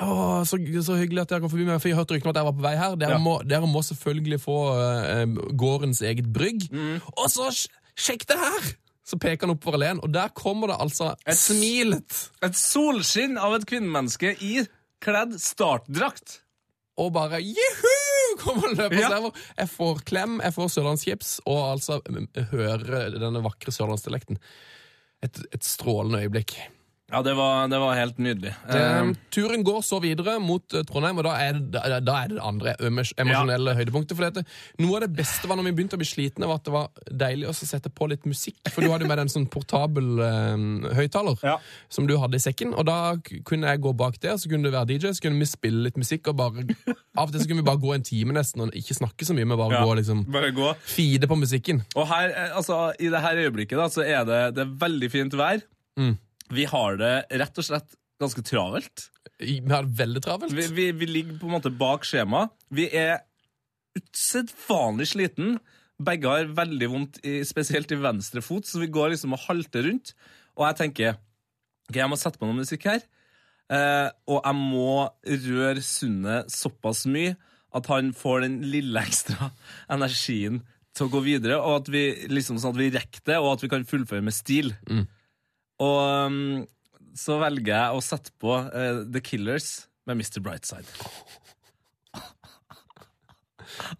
Å, 0.00 0.06
så, 0.48 0.58
så 0.86 0.96
hyggelig 0.98 1.22
at 1.26 1.30
dere 1.34 1.44
kom 1.44 1.52
forbi 1.52 1.66
meg, 1.68 1.78
for 1.82 1.90
jeg 1.92 1.98
hørte 1.98 2.16
ryktene 2.16 2.32
om 2.32 2.34
at 2.34 2.40
jeg 2.40 2.48
var 2.48 2.56
på 2.58 2.64
vei 2.64 2.72
her. 2.80 2.96
Dere, 2.98 3.16
Ja. 3.18 3.20
må, 3.22 3.34
dere 3.46 3.68
må 3.70 3.82
selvfølgelig 3.86 4.38
få 4.42 4.56
uh, 4.72 5.38
gårdens 5.60 6.00
eget 6.08 6.28
brygg. 6.32 6.66
Mm. 6.72 6.96
Og 7.12 7.28
så 7.30 7.50
sj- 7.52 7.68
sjekk 8.08 8.24
det 8.32 8.38
her! 8.40 8.70
Så 9.10 9.18
peker 9.20 9.46
han 9.48 9.54
oppover 9.56 9.76
alene, 9.78 10.02
og 10.06 10.12
der 10.14 10.32
kommer 10.36 10.72
det 10.72 10.80
altså 10.80 11.12
Et- 11.28 11.36
smilet. 11.38 12.18
Et 12.46 12.56
solskinn 12.56 13.36
av 13.42 13.56
et 13.58 13.66
kvinnemenneske 13.68 14.32
i 14.46 14.60
kledd 15.04 15.36
startdrakt. 15.40 16.40
Og 17.00 17.12
bare 17.16 17.40
juhu! 17.44 17.96
Kommer 18.40 18.74
løpende. 18.74 19.02
Ja. 19.02 19.08
Så 19.10 19.32
Jeg, 19.56 19.68
får, 19.72 20.02
klem, 20.06 20.36
jeg 20.44 20.54
får 20.54 20.68
sørlandschips, 20.76 21.30
og 21.50 21.62
altså 21.72 22.00
hører 22.52 22.84
høre 22.84 23.00
denne 23.18 23.42
vakre 23.44 23.74
sørlandsdialekten. 23.74 24.38
Et, 25.24 25.40
et 25.52 25.66
strålende 25.66 26.22
øyeblikk. 26.24 26.54
Ja, 27.10 27.20
det 27.26 27.32
var, 27.34 27.66
det 27.68 27.78
var 27.82 27.96
helt 27.98 28.18
nydelig. 28.22 28.52
Eh, 28.68 28.76
Eh, 29.00 29.08
turen 29.34 29.64
går 29.66 29.80
så 29.82 29.98
videre 30.02 30.36
mot 30.40 30.62
eh, 30.74 30.82
Trondheim, 30.86 31.18
og 31.18 31.24
da 31.26 31.32
er 31.42 31.56
det 31.58 31.70
da, 31.74 31.80
er 31.88 32.28
det 32.30 32.36
det 32.36 32.42
andre 32.46 32.74
emosjonelle 32.78 33.24
emosjonelle 33.24 33.74
høydepunktet. 33.78 34.14
For 34.18 34.26
dette, 34.28 34.44
noe 34.78 34.96
av 34.98 35.02
det 35.06 35.10
beste 35.18 35.48
var 35.50 35.58
når 35.58 35.66
vi 35.68 35.72
begynte 35.80 35.98
å 35.98 36.00
bli 36.02 36.06
slitne, 36.08 36.46
var 36.46 36.60
at 36.60 36.68
det 36.68 36.74
var 36.74 36.88
deilig 37.24 37.48
å 37.50 37.54
sette 37.56 37.90
på 37.90 38.06
litt 38.12 38.28
musikk. 38.30 38.60
For 38.70 38.82
du 38.86 38.90
hadde 38.92 39.06
jo 39.06 39.10
med 39.10 39.22
en 39.24 39.32
sånn 39.32 39.48
portabel 39.50 40.22
um, 40.22 40.86
høyttaler 40.94 41.42
Ja. 41.46 41.56
som 41.90 42.06
du 42.06 42.14
hadde 42.22 42.38
i 42.38 42.44
sekken. 42.46 42.74
Og 42.78 42.86
da 42.86 43.16
kunne 43.48 43.74
jeg 43.74 43.82
gå 43.82 43.92
bak 43.96 44.20
der, 44.22 44.38
så 44.38 44.48
kunne 44.52 44.70
du 44.70 44.74
være 44.76 44.92
DJ, 44.94 45.10
så 45.18 45.26
kunne 45.26 45.42
vi 45.42 45.50
spille 45.50 45.82
litt 45.88 45.98
musikk. 45.98 46.30
Og 46.30 46.38
bare, 46.38 46.66
av 47.18 47.26
og 47.28 47.34
til 47.34 47.42
så 47.42 47.50
kunne 47.50 47.64
vi 47.64 47.68
bare 47.72 47.82
gå 47.82 47.94
en 47.98 48.06
time 48.06 48.38
nesten 48.38 48.66
og 48.68 48.74
ikke 48.78 48.94
snakke 49.02 49.26
så 49.26 49.34
mye, 49.34 49.48
men 49.50 49.58
bare 49.58 49.80
Ja. 49.80 49.84
gå 49.84 49.98
liksom 49.98 50.24
Bare 50.30 50.52
gå. 50.54 50.70
fide 50.86 51.26
på 51.26 51.36
musikken. 51.42 51.82
Og 51.96 52.06
her, 52.08 52.30
altså, 52.54 52.92
i 53.00 53.10
det 53.10 53.20
her 53.26 53.36
øyeblikket 53.46 53.78
da, 53.78 53.88
så 53.90 54.06
er 54.06 54.24
det, 54.24 54.40
det 54.56 54.62
er 54.66 54.74
veldig 54.86 55.10
fint 55.10 55.34
vær. 55.38 55.62
Mm. 55.98 56.16
Vi 56.50 56.66
har 56.68 56.98
det 57.00 57.14
rett 57.40 57.60
og 57.60 57.66
slett 57.66 57.96
ganske 58.20 58.42
travelt. 58.44 59.08
Vi 59.40 59.60
har 59.70 59.86
det 59.86 59.98
veldig 59.98 60.22
travelt. 60.24 60.54
Vi, 60.54 60.66
vi, 60.76 60.86
vi 60.92 61.08
ligger 61.08 61.38
på 61.40 61.48
en 61.48 61.56
måte 61.56 61.72
bak 61.72 62.04
skjema. 62.08 62.48
Vi 62.74 62.88
er 62.92 63.22
usedvanlig 63.96 65.10
sliten. 65.14 65.58
Begge 66.00 66.32
har 66.32 66.52
veldig 66.56 66.88
vondt, 66.90 67.20
i, 67.26 67.40
spesielt 67.48 67.92
i 67.92 67.98
venstre 68.00 68.42
fot, 68.44 68.68
så 68.68 68.80
vi 68.80 68.90
går 68.92 69.14
liksom 69.14 69.36
og 69.36 69.44
halter 69.46 69.86
rundt. 69.88 70.14
Og 70.58 70.66
jeg 70.68 70.78
tenker 70.80 71.16
ok, 71.90 71.96
jeg 71.98 72.10
må 72.10 72.18
sette 72.20 72.40
på 72.40 72.48
noe 72.48 72.60
musikk 72.60 72.86
her. 72.88 73.04
Eh, 73.70 74.08
og 74.30 74.40
jeg 74.40 74.58
må 74.58 74.92
røre 75.46 75.84
Sunne 75.84 76.42
såpass 76.50 77.04
mye 77.10 77.36
at 77.76 77.86
han 77.86 78.10
får 78.16 78.42
den 78.46 78.60
lille 78.66 79.02
ekstra 79.06 79.52
energien 79.94 80.64
til 80.96 81.06
å 81.06 81.12
gå 81.12 81.20
videre, 81.22 81.60
og 81.62 81.84
at 81.84 81.88
vi 81.94 82.02
liksom 82.32 82.58
sånn 82.58 82.74
at 82.74 82.80
vi 82.80 82.90
rekker 82.90 83.22
det, 83.30 83.36
og 83.38 83.52
at 83.52 83.62
vi 83.62 83.70
kan 83.70 83.86
fullføre 83.86 84.24
med 84.26 84.34
stil. 84.34 84.72
Og 85.80 85.98
um, 86.28 86.64
så 87.16 87.38
velger 87.40 87.72
jeg 87.72 87.96
å 87.96 88.02
sette 88.04 88.34
på 88.40 88.52
uh, 88.52 89.02
The 89.08 89.22
Killers 89.24 89.86
med 90.08 90.20
Mr. 90.20 90.40
Brightside. 90.44 90.88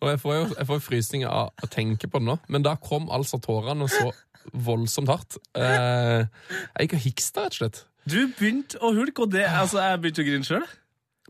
Og 0.01 0.11
jeg 0.11 0.21
får 0.21 0.35
jo 0.35 0.43
jeg 0.57 0.67
får 0.69 0.83
frysninger 0.85 1.31
av 1.31 1.53
å 1.63 1.71
tenke 1.73 2.11
på 2.11 2.21
det 2.21 2.29
nå, 2.29 2.37
men 2.53 2.65
da 2.67 2.75
kom 2.81 3.09
altså 3.13 3.41
tårene 3.43 3.89
så 3.91 4.11
voldsomt 4.53 5.11
hardt. 5.13 5.39
Uh, 5.57 6.27
jeg 6.75 6.89
gikk 6.89 6.99
og 6.99 7.07
hiksta, 7.07 7.47
rett 7.47 7.57
og 7.57 7.63
slett. 7.63 7.83
Du 8.09 8.21
begynte 8.37 8.81
å 8.81 8.93
hulke, 8.97 9.27
og 9.27 9.35
det, 9.35 9.45
altså, 9.47 9.81
jeg 9.85 10.01
begynte 10.03 10.25
å 10.25 10.29
grine 10.29 10.49
sjøl. 10.49 10.69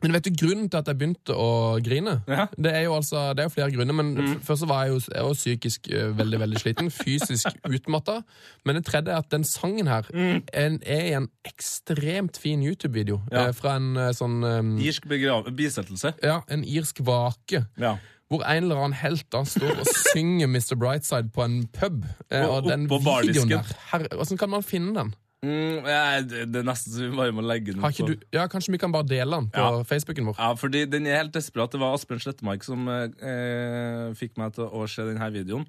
Men 0.02 0.14
vet 0.16 0.26
du 0.26 0.30
grunnen 0.33 0.69
til 0.71 0.80
at 0.80 0.88
jeg 0.88 0.99
begynte 1.00 1.37
å 1.37 1.49
grine? 1.85 2.16
Ja. 2.30 2.47
Det 2.57 2.73
er 2.73 2.85
jo 2.87 2.95
altså, 2.97 3.30
det 3.37 3.45
er 3.45 3.50
jo 3.50 3.54
flere 3.54 3.73
grunner, 3.75 3.97
men 3.97 4.12
mm. 4.16 4.37
først 4.47 4.64
så 4.64 4.69
var 4.71 4.87
jeg 4.87 4.95
jo, 4.95 5.00
jeg 5.12 5.26
var 5.26 5.38
psykisk 5.38 5.90
eh, 5.92 6.12
veldig 6.19 6.40
veldig 6.45 6.62
sliten. 6.62 6.92
Fysisk 7.00 7.61
utmatta. 7.69 8.21
Men 8.64 8.80
det 8.80 8.85
tredje 8.88 9.14
er 9.14 9.25
at 9.25 9.30
den 9.33 9.45
sangen 9.49 9.90
her 9.90 10.09
er, 10.14 10.78
er 10.80 11.04
i 11.11 11.16
en 11.19 11.28
ekstremt 11.49 12.40
fin 12.40 12.64
YouTube-video. 12.64 13.21
Ja. 13.33 13.49
eh, 13.49 13.52
Fra 13.57 13.76
en 13.80 13.92
eh, 13.97 14.12
sånn 14.16 14.40
um, 14.45 14.73
Irsk 14.80 15.09
bisettelse. 15.11 16.14
Ja, 16.25 16.40
en 16.50 16.64
irsk 16.64 17.02
vake. 17.07 17.64
Ja. 17.80 17.97
Hvor 18.30 18.45
en 18.47 18.69
eller 18.69 18.78
annen 18.78 18.95
helt 19.00 19.26
da 19.35 19.42
står 19.49 19.80
og 19.83 19.88
synger 20.12 20.47
Mr. 20.47 20.76
Brightside 20.78 21.33
på 21.35 21.42
en 21.45 21.64
pub. 21.75 22.04
Og 22.30 22.52
og 22.61 22.69
den 22.69 22.87
videoen 22.87 23.50
der, 23.50 23.73
her, 23.90 24.07
hvordan 24.14 24.38
kan 24.38 24.52
man 24.52 24.62
finne 24.62 24.95
den? 24.95 25.11
Mm, 25.40 25.87
jeg, 25.88 26.25
det, 26.28 26.40
det 26.52 26.61
er 26.61 26.66
nesten 26.68 26.92
så 26.92 27.06
vi 27.06 27.16
bare 27.16 27.32
må 27.32 27.40
legge 27.40 27.73
den 27.73 27.80
ut. 27.80 28.00
du, 28.11 28.26
ja, 28.37 28.42
Kanskje 28.52 28.75
vi 28.75 28.80
kan 28.82 28.92
bare 28.92 29.09
dele 29.09 29.38
den 29.38 29.47
på 29.54 29.62
Ja. 29.62 29.82
Facebooken 29.88 30.26
vår? 30.28 30.37
Ja, 30.37 30.50
fordi 30.61 30.82
den 30.92 31.06
er 31.09 31.16
helt 31.23 31.32
desperat. 31.32 31.73
Det 31.73 31.80
var 31.80 31.94
Asbjørn 31.97 32.20
Slettemark 32.20 32.66
som 32.66 32.85
eh, 32.92 33.06
eh, 33.25 34.11
fikk 34.20 34.37
meg 34.37 34.52
til 34.59 34.68
å 34.68 34.85
se 34.90 35.06
denne 35.09 35.30
videoen. 35.32 35.64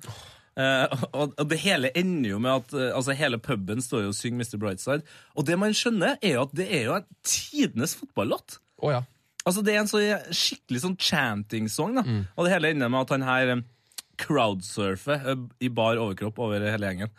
Eh, 0.60 0.98
og, 1.16 1.32
og 1.40 1.48
det 1.48 1.62
hele 1.64 1.94
ender 1.96 2.34
jo 2.34 2.42
med 2.44 2.52
at 2.66 2.74
eh, 2.76 2.90
altså 2.98 3.16
hele 3.16 3.40
puben 3.40 3.80
står 3.82 4.04
jo 4.10 4.12
og 4.12 4.18
synger 4.20 4.44
Mr. 4.44 4.60
Brightside. 4.60 5.08
Og 5.40 5.48
det 5.48 5.56
man 5.62 5.72
skjønner, 5.72 6.20
er 6.20 6.36
jo 6.36 6.44
at 6.50 6.56
det 6.60 6.68
er 6.68 6.84
jo 6.90 6.98
en 7.00 7.08
tidenes 7.24 7.96
fotballåt. 7.96 8.60
Oh, 8.84 8.92
ja. 8.92 9.06
Altså 9.48 9.64
Det 9.66 9.74
er 9.74 9.80
en 9.86 9.90
så 9.90 10.04
skikkelig 10.36 10.84
sånn 10.84 11.00
chanting-song. 11.00 11.96
da 11.96 12.04
Mm. 12.04 12.26
Og 12.36 12.44
det 12.46 12.52
hele 12.58 12.76
ender 12.76 12.92
med 12.92 13.08
at 13.08 13.16
han 13.16 13.24
her 13.26 13.56
eh, 13.56 13.64
crowdsurfer 14.22 15.32
i 15.64 15.70
bar 15.74 15.98
overkropp 16.02 16.40
over 16.44 16.60
hele 16.68 16.92
gjengen. 16.92 17.12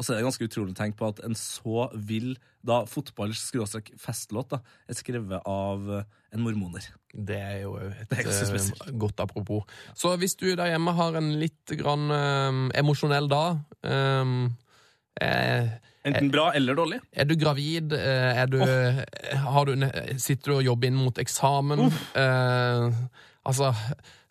Og 0.00 0.04
så 0.06 0.14
er 0.14 0.22
det 0.22 0.30
ganske 0.30 0.46
utrolig 0.48 0.72
å 0.72 0.78
tenke 0.78 0.96
på 0.96 1.10
at 1.12 1.18
en 1.26 1.34
så 1.36 1.90
vill 1.92 2.30
da 2.64 2.78
fotball-festlåt 2.88 4.54
er 4.56 4.96
skrevet 4.96 5.44
av 5.44 5.90
eh, 5.92 6.06
en 6.32 6.40
mormoner. 6.40 6.86
Det 7.12 7.36
er 7.36 7.58
jo 7.66 7.74
et 7.84 8.14
er 8.16 8.30
eh, 8.30 8.70
godt 8.96 9.20
apropos. 9.20 9.66
Så 9.92 10.14
hvis 10.20 10.38
du 10.40 10.46
der 10.54 10.72
hjemme 10.72 10.94
har 10.96 11.18
en 11.20 11.28
litt 11.40 11.74
grann 11.76 12.08
eh, 12.16 12.80
emosjonell 12.80 13.28
dag 13.28 13.60
um, 13.84 14.48
eh, 15.20 15.68
Enten 16.08 16.30
bra 16.32 16.46
eller 16.56 16.78
dårlig. 16.78 16.96
Er 17.12 17.26
du 17.28 17.34
gravid? 17.36 17.92
Er 17.92 18.48
du, 18.48 18.56
har 18.64 19.68
du, 19.68 19.84
sitter 20.16 20.54
du 20.54 20.54
og 20.54 20.62
jobber 20.64 20.88
inn 20.88 20.96
mot 20.96 21.20
eksamen? 21.20 21.90
Eh, 22.16 22.86
altså, 23.44 23.74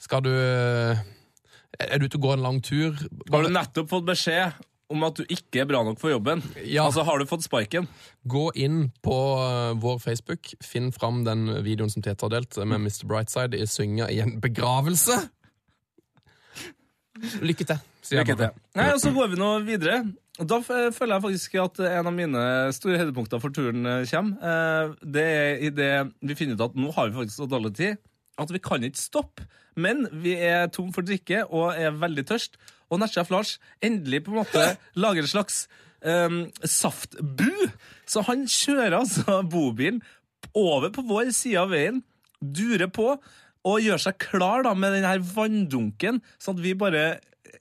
skal 0.01 0.25
du 0.25 0.33
Er 0.33 2.01
du 2.01 2.07
ute 2.07 2.17
og 2.17 2.25
går 2.25 2.39
en 2.39 2.47
lang 2.47 2.57
tur? 2.65 2.97
Har 3.29 3.45
du 3.45 3.53
nettopp 3.53 3.93
fått 3.93 4.09
beskjed 4.09 4.57
om 4.89 5.03
at 5.05 5.19
du 5.19 5.24
ikke 5.29 5.62
er 5.62 5.67
bra 5.69 5.84
nok 5.86 6.00
for 6.01 6.10
jobben? 6.13 6.41
Ja. 6.65 6.88
Altså, 6.88 7.03
Har 7.05 7.19
du 7.22 7.25
fått 7.29 7.43
sparken? 7.46 7.88
Gå 8.29 8.48
inn 8.58 8.91
på 9.05 9.15
eh, 9.43 9.74
vår 9.81 10.00
Facebook, 10.03 10.51
finn 10.65 10.91
fram 10.96 11.24
den 11.27 11.48
videoen 11.65 11.91
som 11.93 12.01
Tete 12.05 12.25
har 12.25 12.34
delt 12.34 12.58
med 12.65 12.81
Mr. 12.88 13.05
Brightside 13.10 13.60
i 13.60 13.67
synga 13.69 14.10
i 14.10 14.19
en 14.24 14.39
begravelse. 14.41 15.19
Lykke 17.43 17.65
til, 17.67 17.79
Lykke 18.15 18.36
til. 18.39 18.51
Nei, 18.79 18.89
og 18.93 19.00
Så 19.03 19.12
går 19.15 19.31
vi 19.34 19.39
nå 19.39 19.50
videre. 19.67 20.01
Da 20.39 20.62
føler 20.63 21.17
jeg 21.17 21.24
faktisk 21.25 21.55
at 21.60 21.81
en 21.84 22.08
av 22.08 22.15
mine 22.15 22.43
store 22.72 23.01
høydepunkter 23.01 23.41
for 23.43 23.51
turen 23.55 23.84
eh, 23.86 24.05
kommer. 24.08 24.38
Eh, 24.39 24.93
Det 25.17 25.25
er 25.25 25.65
i 25.67 25.72
det 25.75 25.91
vi 26.24 26.38
finner 26.39 26.55
ut 26.55 26.63
at 26.69 26.77
nå 26.79 26.93
har 26.96 27.10
vi 27.10 27.17
faktisk 27.19 27.41
så 27.41 27.50
dårlig 27.51 27.74
tid 27.75 27.98
at 28.39 28.53
vi 28.55 28.62
kan 28.63 28.84
ikke 28.88 29.01
stoppe. 29.01 29.43
Men 29.75 30.05
vi 30.24 30.38
er 30.39 30.69
tom 30.72 30.93
for 30.96 31.03
drikke 31.03 31.41
og 31.51 31.75
er 31.75 31.91
veldig 31.91 32.24
tørst. 32.29 32.55
Og 32.89 33.01
Nesjef 33.01 33.31
Lars 33.34 33.58
endelig 33.86 34.24
på 34.25 34.34
en 34.34 34.41
måte 34.41 34.65
lager 34.98 35.25
en 35.25 35.31
slags 35.31 35.63
um, 36.01 36.41
saftbu. 36.63 37.51
Så 38.10 38.24
han 38.27 38.48
kjører 38.50 39.00
altså 39.01 39.41
bobilen 39.46 40.01
over 40.58 40.89
på 40.93 41.05
vår 41.05 41.34
side 41.36 41.62
av 41.62 41.74
veien, 41.74 42.01
durer 42.39 42.89
på 42.91 43.13
og 43.67 43.84
gjør 43.84 44.00
seg 44.01 44.19
klar 44.22 44.63
da 44.63 44.72
med 44.77 44.96
den 44.96 45.08
her 45.08 45.19
vanndunken, 45.19 46.22
sånn 46.39 46.58
at 46.58 46.63
vi 46.63 46.77
bare 46.79 47.03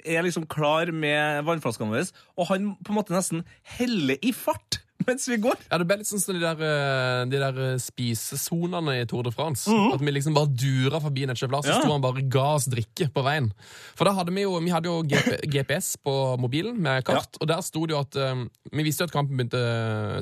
er 0.07 0.23
liksom 0.25 0.47
klar 0.51 0.93
med 0.95 1.43
vannflaskene 1.49 1.91
våre, 1.91 2.05
og 2.39 2.51
han 2.53 2.69
på 2.79 2.93
en 2.93 2.99
måte 3.01 3.17
nesten 3.17 3.43
heller 3.77 4.21
i 4.23 4.31
fart 4.37 4.81
mens 5.07 5.28
vi 5.31 5.37
går. 5.40 5.57
Ja, 5.71 5.78
Det 5.78 5.87
ble 5.88 5.97
litt 6.00 6.09
sånn 6.09 6.21
som 6.23 6.35
de 6.35 6.40
der, 6.43 6.59
eh, 6.64 7.23
de 7.31 7.38
der 7.40 7.59
eh, 7.64 7.76
spisesonene 7.81 8.97
i 9.00 9.07
Tour 9.09 9.23
de 9.28 9.33
France. 9.35 9.71
At 9.95 10.02
vi 10.02 10.12
liksom 10.14 10.35
bare 10.37 10.50
dura 10.50 11.00
forbi 11.00 11.26
Netchef 11.31 11.52
Lars, 11.52 11.69
så 11.69 11.78
sto 11.78 11.93
han 11.93 12.02
bare 12.05 12.25
ga 12.28 12.47
oss 12.57 12.67
drikke 12.73 13.09
på 13.14 13.25
veien. 13.26 13.50
For 13.99 14.09
da 14.09 14.12
hadde 14.19 14.35
vi 14.35 14.45
jo, 14.45 14.57
vi 14.64 14.73
hadde 14.75 14.90
jo 14.90 15.02
GP, 15.09 15.31
GPS 15.55 15.95
på 16.05 16.14
mobilen 16.43 16.76
med 16.83 17.07
kart, 17.09 17.38
og 17.40 17.49
der 17.50 17.62
sto 17.64 17.85
det 17.87 17.95
jo 17.97 18.02
at 18.02 18.19
um, 18.35 18.47
Vi 18.75 18.85
visste 18.87 19.05
jo 19.07 19.09
at 19.11 19.14
kampen 19.14 19.38
begynte 19.38 19.62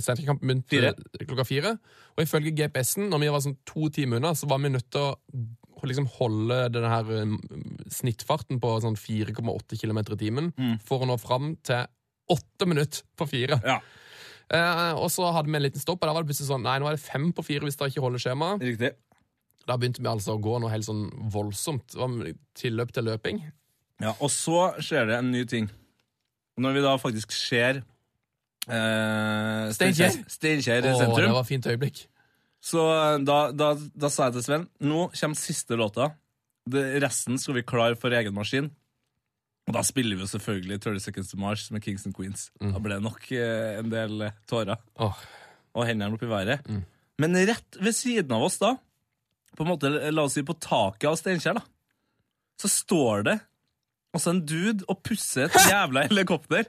senterkampen 0.04 0.46
begynte 0.46 0.76
Fire. 0.76 1.26
klokka 1.26 1.46
fire. 1.48 1.76
Og 2.16 2.24
ifølge 2.24 2.54
GPS-en, 2.56 3.08
når 3.12 3.24
vi 3.24 3.32
var 3.32 3.42
sånn 3.44 3.58
to 3.68 3.88
timer 3.92 4.20
unna, 4.20 4.34
så 4.38 4.48
var 4.48 4.60
vi 4.62 4.70
nødt 4.72 4.90
til 4.94 5.08
å 5.10 5.86
liksom 5.86 6.06
holde 6.16 6.56
denne 6.72 6.88
her 6.90 7.10
snittfarten 7.92 8.58
på 8.62 8.70
sånn 8.82 8.96
4,8 8.98 9.76
km 9.78 10.00
i 10.02 10.18
timen 10.18 10.48
for 10.86 11.04
å 11.04 11.08
nå 11.10 11.18
fram 11.20 11.52
til 11.66 11.84
åtte 12.32 12.66
minutter 12.66 13.04
på 13.18 13.28
fire. 13.30 13.60
Ja, 13.62 13.76
og 14.54 15.08
så 15.10 15.26
hadde 15.34 15.50
vi 15.50 15.58
en 15.58 15.64
liten 15.64 15.82
stopp, 15.82 15.98
og 16.02 16.06
da 16.06 16.12
var 16.14 16.22
det 16.22 16.30
plutselig 16.30 16.52
sånn 16.52 16.62
Nei, 16.62 16.76
nå 16.78 16.86
er 16.86 16.94
det 16.94 17.02
fem 17.02 17.32
på 17.34 17.42
fire 17.42 17.66
hvis 17.66 17.78
dere 17.80 17.90
ikke 17.90 18.04
holder 18.04 18.22
skjema. 18.22 18.52
riktig. 18.62 18.92
Da 19.66 19.74
begynte 19.74 19.98
vi 19.98 20.06
altså 20.06 20.36
å 20.36 20.42
gå 20.42 20.60
noe 20.62 20.70
helt 20.70 20.86
sånn 20.86 21.08
voldsomt. 21.34 21.96
Tilløp 22.54 22.92
til 22.94 23.08
løping. 23.08 23.40
Ja, 23.98 24.12
og 24.20 24.30
så 24.30 24.68
skjer 24.78 25.08
det 25.08 25.16
en 25.18 25.32
ny 25.32 25.42
ting. 25.50 25.66
Når 26.62 26.76
vi 26.76 26.84
da 26.84 26.92
faktisk 27.00 27.34
ser 27.34 27.82
eh, 28.70 29.72
Steinkjer. 29.74 30.20
sentrum. 31.00 31.16
Å, 31.16 31.24
det 31.26 31.34
var 31.34 31.48
fint 31.48 31.66
øyeblikk. 31.66 32.06
så 32.62 32.84
da, 33.26 33.50
da, 33.52 33.74
da 33.74 34.10
sa 34.12 34.28
jeg 34.28 34.38
til 34.38 34.46
Sven 34.46 34.68
nå 34.80 35.08
kommer 35.10 35.40
siste 35.40 35.76
låta. 35.78 36.12
Det, 36.66 36.82
resten 37.02 37.38
skal 37.38 37.58
vi 37.58 37.66
klare 37.66 37.98
for 37.98 38.14
egen 38.14 38.34
maskin. 38.34 38.70
Og 39.66 39.74
da 39.74 39.82
spiller 39.82 40.14
vi 40.18 40.22
jo 40.22 40.28
selvfølgelig 40.30 40.76
30 40.84 41.00
Seconds 41.02 41.30
to 41.32 41.38
Mars 41.42 41.64
med 41.74 41.82
Kings 41.82 42.04
and 42.06 42.14
Queens. 42.14 42.48
Da 42.62 42.78
ble 42.82 42.98
det 43.00 43.02
nok 43.02 43.24
eh, 43.34 43.78
en 43.80 43.88
del 43.90 44.28
eh, 44.28 44.36
tårer 44.46 44.78
Oh. 45.02 45.16
og 45.74 45.88
hendene 45.88 46.14
opp 46.14 46.22
i 46.22 46.30
været. 46.30 46.68
Men 47.18 47.34
rett 47.48 47.78
ved 47.82 47.94
siden 47.96 48.30
av 48.36 48.44
oss 48.46 48.60
da, 48.62 48.74
på 49.56 49.64
en 49.64 49.70
måte, 49.72 49.90
la 50.12 50.22
oss 50.28 50.36
si 50.36 50.44
på 50.46 50.54
taket 50.60 51.08
av 51.10 51.16
Steinkjer, 51.18 51.58
da, 51.58 51.64
så 52.60 52.68
står 52.70 53.24
det 53.26 53.36
altså 54.16 54.32
en 54.32 54.42
dude 54.48 54.84
og 54.88 55.02
pusser 55.04 55.48
et 55.50 55.58
jævla 55.70 56.06
helikopter. 56.06 56.68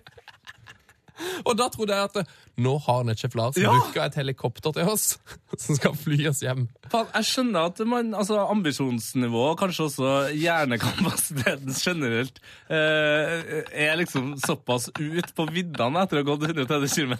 Og 1.45 1.53
da 1.57 1.67
trodde 1.73 1.95
jeg 1.95 2.09
at 2.11 2.19
eh, 2.21 2.31
nå 2.61 2.73
har 2.87 3.03
Netchef 3.07 3.35
Larsen 3.37 3.63
Ja. 3.63 3.71
booka 3.73 4.05
et 4.07 4.15
helikopter 4.17 4.73
til 4.75 4.89
oss 4.89 5.05
som 5.63 5.77
skal 5.77 5.95
fly 5.97 6.19
oss 6.29 6.41
hjem. 6.45 6.67
Jeg 6.93 7.27
skjønner 7.29 7.67
at 7.71 7.81
man, 7.89 8.13
altså 8.17 8.39
ambisjonsnivået, 8.51 9.57
kanskje 9.59 9.85
også 9.87 10.11
hjernekapasiteten 10.37 11.73
generelt, 11.77 12.39
eh, 12.69 13.63
er 13.87 13.95
liksom 13.99 14.35
såpass 14.41 14.89
ut 14.97 15.33
på 15.37 15.47
viddene 15.53 16.03
etter 16.05 16.21
å 16.21 16.23
ha 16.23 16.29
gått 16.31 16.47
130 16.49 16.93
km, 16.95 17.15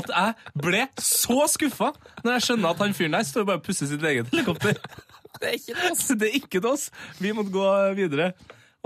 at 0.00 0.10
jeg 0.12 0.34
ble 0.66 0.84
så 1.02 1.46
skuffa 1.52 1.92
når 2.24 2.36
jeg 2.38 2.46
skjønner 2.48 2.72
at 2.74 2.84
han 2.84 2.96
fyren 2.96 3.16
der 3.18 3.26
står 3.28 3.46
bare 3.48 3.60
og 3.62 3.66
pusser 3.68 3.90
sitt 3.90 4.04
eget 4.04 4.32
helikopter. 4.32 4.76
Det 5.36 5.50
er 5.50 5.56
ikke 5.58 5.74
det, 5.76 5.88
oss. 5.92 6.04
Det 6.16 6.28
er 6.30 6.36
ikke 6.38 6.60
til 6.62 6.68
oss. 6.70 6.84
Vi 7.20 7.28
måtte 7.36 7.52
gå 7.52 7.64
videre. 7.98 8.30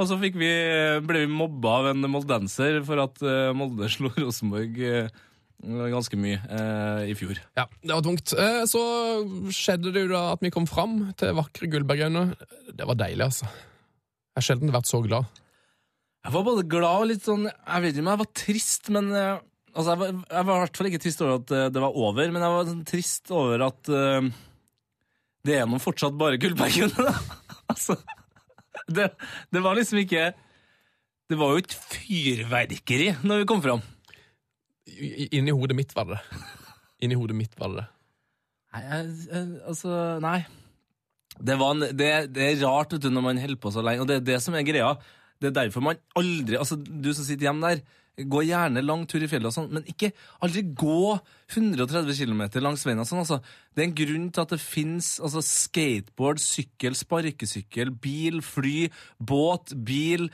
Og 0.01 0.07
så 0.09 0.17
fikk 0.21 0.39
vi, 0.41 0.51
ble 1.05 1.27
vi 1.27 1.33
mobba 1.33 1.75
av 1.83 1.89
en 1.91 2.07
moldenser 2.09 2.79
for 2.87 3.03
at 3.03 3.21
eh, 3.21 3.51
Molde 3.57 3.91
slo 3.93 4.09
Rosenborg 4.23 4.79
eh, 4.81 5.11
ganske 5.93 6.17
mye 6.17 6.39
eh, 6.41 7.11
i 7.13 7.17
fjor. 7.19 7.37
Ja, 7.59 7.67
det 7.85 7.93
var 7.93 8.07
tungt. 8.07 8.33
Eh, 8.33 8.63
Så 8.71 8.81
skjedde 9.53 9.93
det 9.93 10.07
jo 10.07 10.15
da 10.15 10.23
at 10.33 10.41
vi 10.45 10.53
kom 10.55 10.65
fram 10.71 11.11
til 11.21 11.37
vakre 11.37 11.69
Gullbergøyene. 11.69 12.31
Det 12.73 12.89
var 12.89 12.97
deilig, 13.03 13.27
altså. 13.29 13.51
Jeg 13.51 14.41
har 14.41 14.47
sjelden 14.47 14.73
vært 14.73 14.89
så 14.89 15.03
glad. 15.05 15.29
Jeg 16.25 16.33
var 16.37 16.45
både 16.49 16.67
glad 16.69 17.03
og 17.03 17.07
litt 17.09 17.25
sånn 17.25 17.47
Jeg 17.49 17.81
vet 17.83 17.95
ikke 17.95 18.03
om 18.05 18.11
jeg 18.13 18.21
var 18.21 18.29
trist, 18.37 18.91
men 18.93 19.13
eh, 19.17 19.39
Altså, 19.71 19.93
jeg 19.93 20.01
var, 20.01 20.09
jeg 20.35 20.47
var 20.49 20.57
i 20.57 20.63
hvert 20.65 20.79
fall 20.81 20.89
ikke 20.89 21.03
trist 21.05 21.21
over 21.23 21.37
at 21.37 21.53
eh, 21.55 21.69
det 21.71 21.83
var 21.85 21.99
over, 22.03 22.33
men 22.35 22.43
jeg 22.43 22.55
var 22.57 22.65
sånn 22.67 22.81
trist 22.89 23.31
over 23.31 23.63
at 23.69 23.91
uh, 23.95 24.31
det 25.47 25.55
er 25.61 25.69
nå 25.71 25.79
fortsatt 25.79 26.17
bare 26.19 26.41
Gullbergøyene, 26.43 27.05
da. 27.07 27.13
altså, 27.71 27.95
det, 28.97 29.11
det 29.53 29.63
var 29.65 29.79
liksom 29.79 30.01
ikke 30.03 30.31
Det 31.31 31.39
var 31.39 31.53
jo 31.55 31.63
ikke 31.63 31.81
fyrverkeri 31.95 33.13
når 33.23 33.43
vi 33.43 33.49
kom 33.51 33.63
fram. 33.63 33.83
Inni 35.31 35.55
hodet 35.55 35.77
mitt 35.79 35.95
var 35.95 36.09
det 36.09 36.19
det. 36.19 36.41
Inni 37.07 37.19
hodet 37.19 37.37
mitt 37.39 37.55
var 37.61 37.71
det 37.71 37.85
det. 37.85 37.89
Nei, 38.71 38.83
altså, 39.67 39.95
nei. 40.23 40.41
Det, 41.39 41.57
var 41.59 41.75
en, 41.75 41.87
det, 41.97 42.11
det 42.35 42.45
er 42.45 42.61
rart 42.63 42.93
vet 42.95 43.03
du, 43.03 43.09
når 43.11 43.25
man 43.25 43.41
holder 43.43 43.59
på 43.63 43.73
så 43.75 43.83
lenge, 43.83 44.05
og 44.05 44.11
det 44.11 44.21
er 44.21 44.27
det 44.27 44.39
som 44.45 44.55
er 44.55 44.67
greia. 44.67 44.93
Det 45.41 45.51
er 45.51 45.57
derfor 45.57 45.83
man 45.85 45.99
aldri 46.19 46.59
altså 46.61 46.77
Du 46.77 47.09
som 47.17 47.25
sitter 47.25 47.49
hjemme 47.49 47.71
der, 47.71 47.81
gå 48.19 48.43
gjerne 48.45 48.83
lang 48.85 49.07
tur 49.09 49.23
i 49.23 49.29
fjellet, 49.31 49.47
og 49.49 49.55
sånn, 49.55 49.71
men 49.73 49.85
ikke 49.89 50.13
aldri 50.45 50.63
gå 50.77 51.21
130 51.55 52.19
km 52.19 52.43
langs 52.61 52.85
veien. 52.85 52.99
og 53.01 53.07
sånn, 53.09 53.23
altså. 53.23 53.41
Det 53.75 53.83
er 53.85 53.89
en 53.89 53.95
grunn 53.95 54.31
til 54.33 54.41
at 54.43 54.49
det 54.51 54.61
fins 54.61 55.19
altså, 55.21 55.41
skateboard, 55.41 56.39
sykkel, 56.43 56.95
sparkesykkel, 56.95 57.91
bil, 58.03 58.43
fly, 58.43 58.91
båt, 59.23 59.73
bil, 59.85 60.29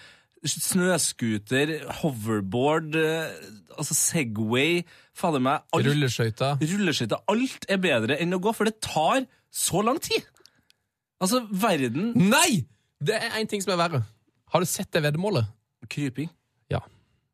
snøscooter, 0.46 1.72
hoverboard, 2.00 2.94
eh, 2.98 3.30
altså 3.78 3.94
Segway 3.96 4.82
Fader 5.16 5.40
meg. 5.40 5.62
alt- 5.72 5.86
Rulleskøyter. 5.86 6.58
rulleskøyter. 6.60 7.22
Alt 7.28 7.66
er 7.68 7.78
bedre 7.78 8.18
enn 8.20 8.34
å 8.34 8.40
gå, 8.40 8.54
for 8.54 8.64
det 8.64 8.80
tar 8.80 9.26
så 9.52 9.82
lang 9.84 9.98
tid. 9.98 10.22
Altså, 11.20 11.46
verden 11.50 12.12
Nei! 12.14 12.66
Det 13.02 13.14
er 13.14 13.30
én 13.40 13.48
ting 13.48 13.60
som 13.62 13.72
er 13.72 13.88
verre. 13.88 14.04
Har 14.52 14.60
du 14.60 14.66
sett 14.66 14.90
det 14.92 15.02
veddemålet? 15.02 15.46
Kryping. 15.88 16.30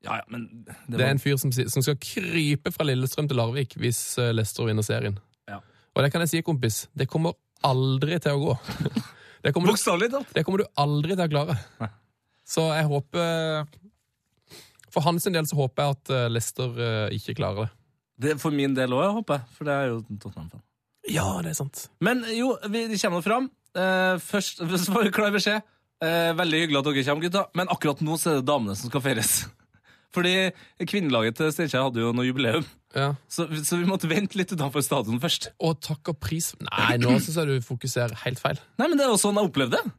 Ja. 0.03 0.19
Ja, 0.19 0.25
men 0.33 0.49
det, 0.67 0.75
Det 0.91 1.05
er 1.07 1.13
en 1.15 1.23
fyr 1.23 1.37
som, 1.39 1.53
som 1.53 1.85
skal 1.85 1.99
krype 2.03 2.73
fra 2.75 2.87
Lillestrøm 2.89 3.29
til 3.31 3.39
Larvik 3.39 3.77
hvis 3.79 4.01
Lester 4.19 4.33
Leicester 4.35 4.69
vinner 4.69 4.87
serien. 4.87 5.19
Ja. 5.51 5.61
Og 5.95 6.03
det 6.03 6.11
kan 6.13 6.25
jeg 6.25 6.33
si, 6.33 6.43
kompis, 6.47 6.87
det 6.99 7.07
kommer 7.11 7.37
aldri 7.67 8.19
til 8.23 8.39
å 8.39 8.47
gå. 8.49 8.57
Det 9.43 9.51
kommer, 9.51 9.75
du, 9.75 10.19
det 10.37 10.45
kommer 10.47 10.61
du 10.63 10.69
aldri 10.79 11.17
til 11.17 11.25
å 11.25 11.31
klare. 11.33 11.57
Så 12.47 12.63
jeg 12.77 12.87
håper 12.87 13.65
For 14.93 15.03
hans 15.03 15.27
del 15.27 15.49
så 15.51 15.59
håper 15.59 15.83
jeg 15.83 15.97
at 15.97 16.13
Lester 16.31 16.69
Leicester 16.71 16.85
eh, 16.87 17.17
ikke 17.17 17.35
klarer 17.41 17.65
det. 17.67 17.73
Det 18.23 18.37
for 18.39 18.55
min 18.55 18.77
del 18.77 18.95
òg, 18.95 19.17
håper 19.17 19.41
jeg, 19.41 19.57
for 19.57 19.67
det 19.67 19.75
er 19.75 19.91
jo 19.91 19.97
Tottenham-fan. 20.13 20.63
Ja, 21.11 21.27
det 21.43 21.57
er 21.57 21.59
sant. 21.59 21.89
Men 22.05 22.23
jo, 22.31 22.53
vi 22.71 22.85
kommer 23.03 23.25
fram. 23.25 23.51
Eh, 23.75 24.21
først 24.23 24.63
får 24.95 25.09
vi 25.09 25.15
klar 25.17 25.35
beskjed. 25.35 25.67
Eh, 26.03 26.31
veldig 26.39 26.61
hyggelig 26.63 26.79
at 26.79 26.91
dere 26.93 27.05
kommer, 27.09 27.27
gutta, 27.27 27.45
men 27.59 27.73
akkurat 27.73 28.07
nå 28.07 28.19
så 28.21 28.31
er 28.31 28.41
det 28.41 28.47
damene 28.47 28.79
som 28.79 28.93
skal 28.93 29.03
feires. 29.03 29.35
Fordi 30.13 30.33
kvinnelaget 30.89 31.39
til 31.39 31.53
Steinkjer 31.55 31.87
hadde 31.87 32.03
jo 32.03 32.11
noe 32.13 32.27
jubileum, 32.29 32.67
Ja. 32.93 33.15
så, 33.33 33.47
så 33.65 33.79
vi 33.81 33.87
måtte 33.89 34.09
vente 34.11 34.37
litt 34.37 34.53
utenfor 34.53 34.85
stadion 34.85 35.21
først. 35.23 35.47
Og 35.65 35.79
takk 35.81 36.11
og 36.13 36.19
pris 36.21 36.51
Nei, 36.61 36.99
nå 37.01 37.15
syns 37.17 37.39
jeg 37.41 37.49
du 37.49 37.65
fokuserer 37.65 38.13
helt 38.27 38.43
feil. 38.43 38.61
Nei, 38.77 38.89
men 38.93 38.99
det 39.01 39.07
er 39.07 39.15
jo 39.15 39.21
sånn 39.23 39.41
jeg 39.41 39.49
opplevde 39.49 39.81
det. 39.81 39.95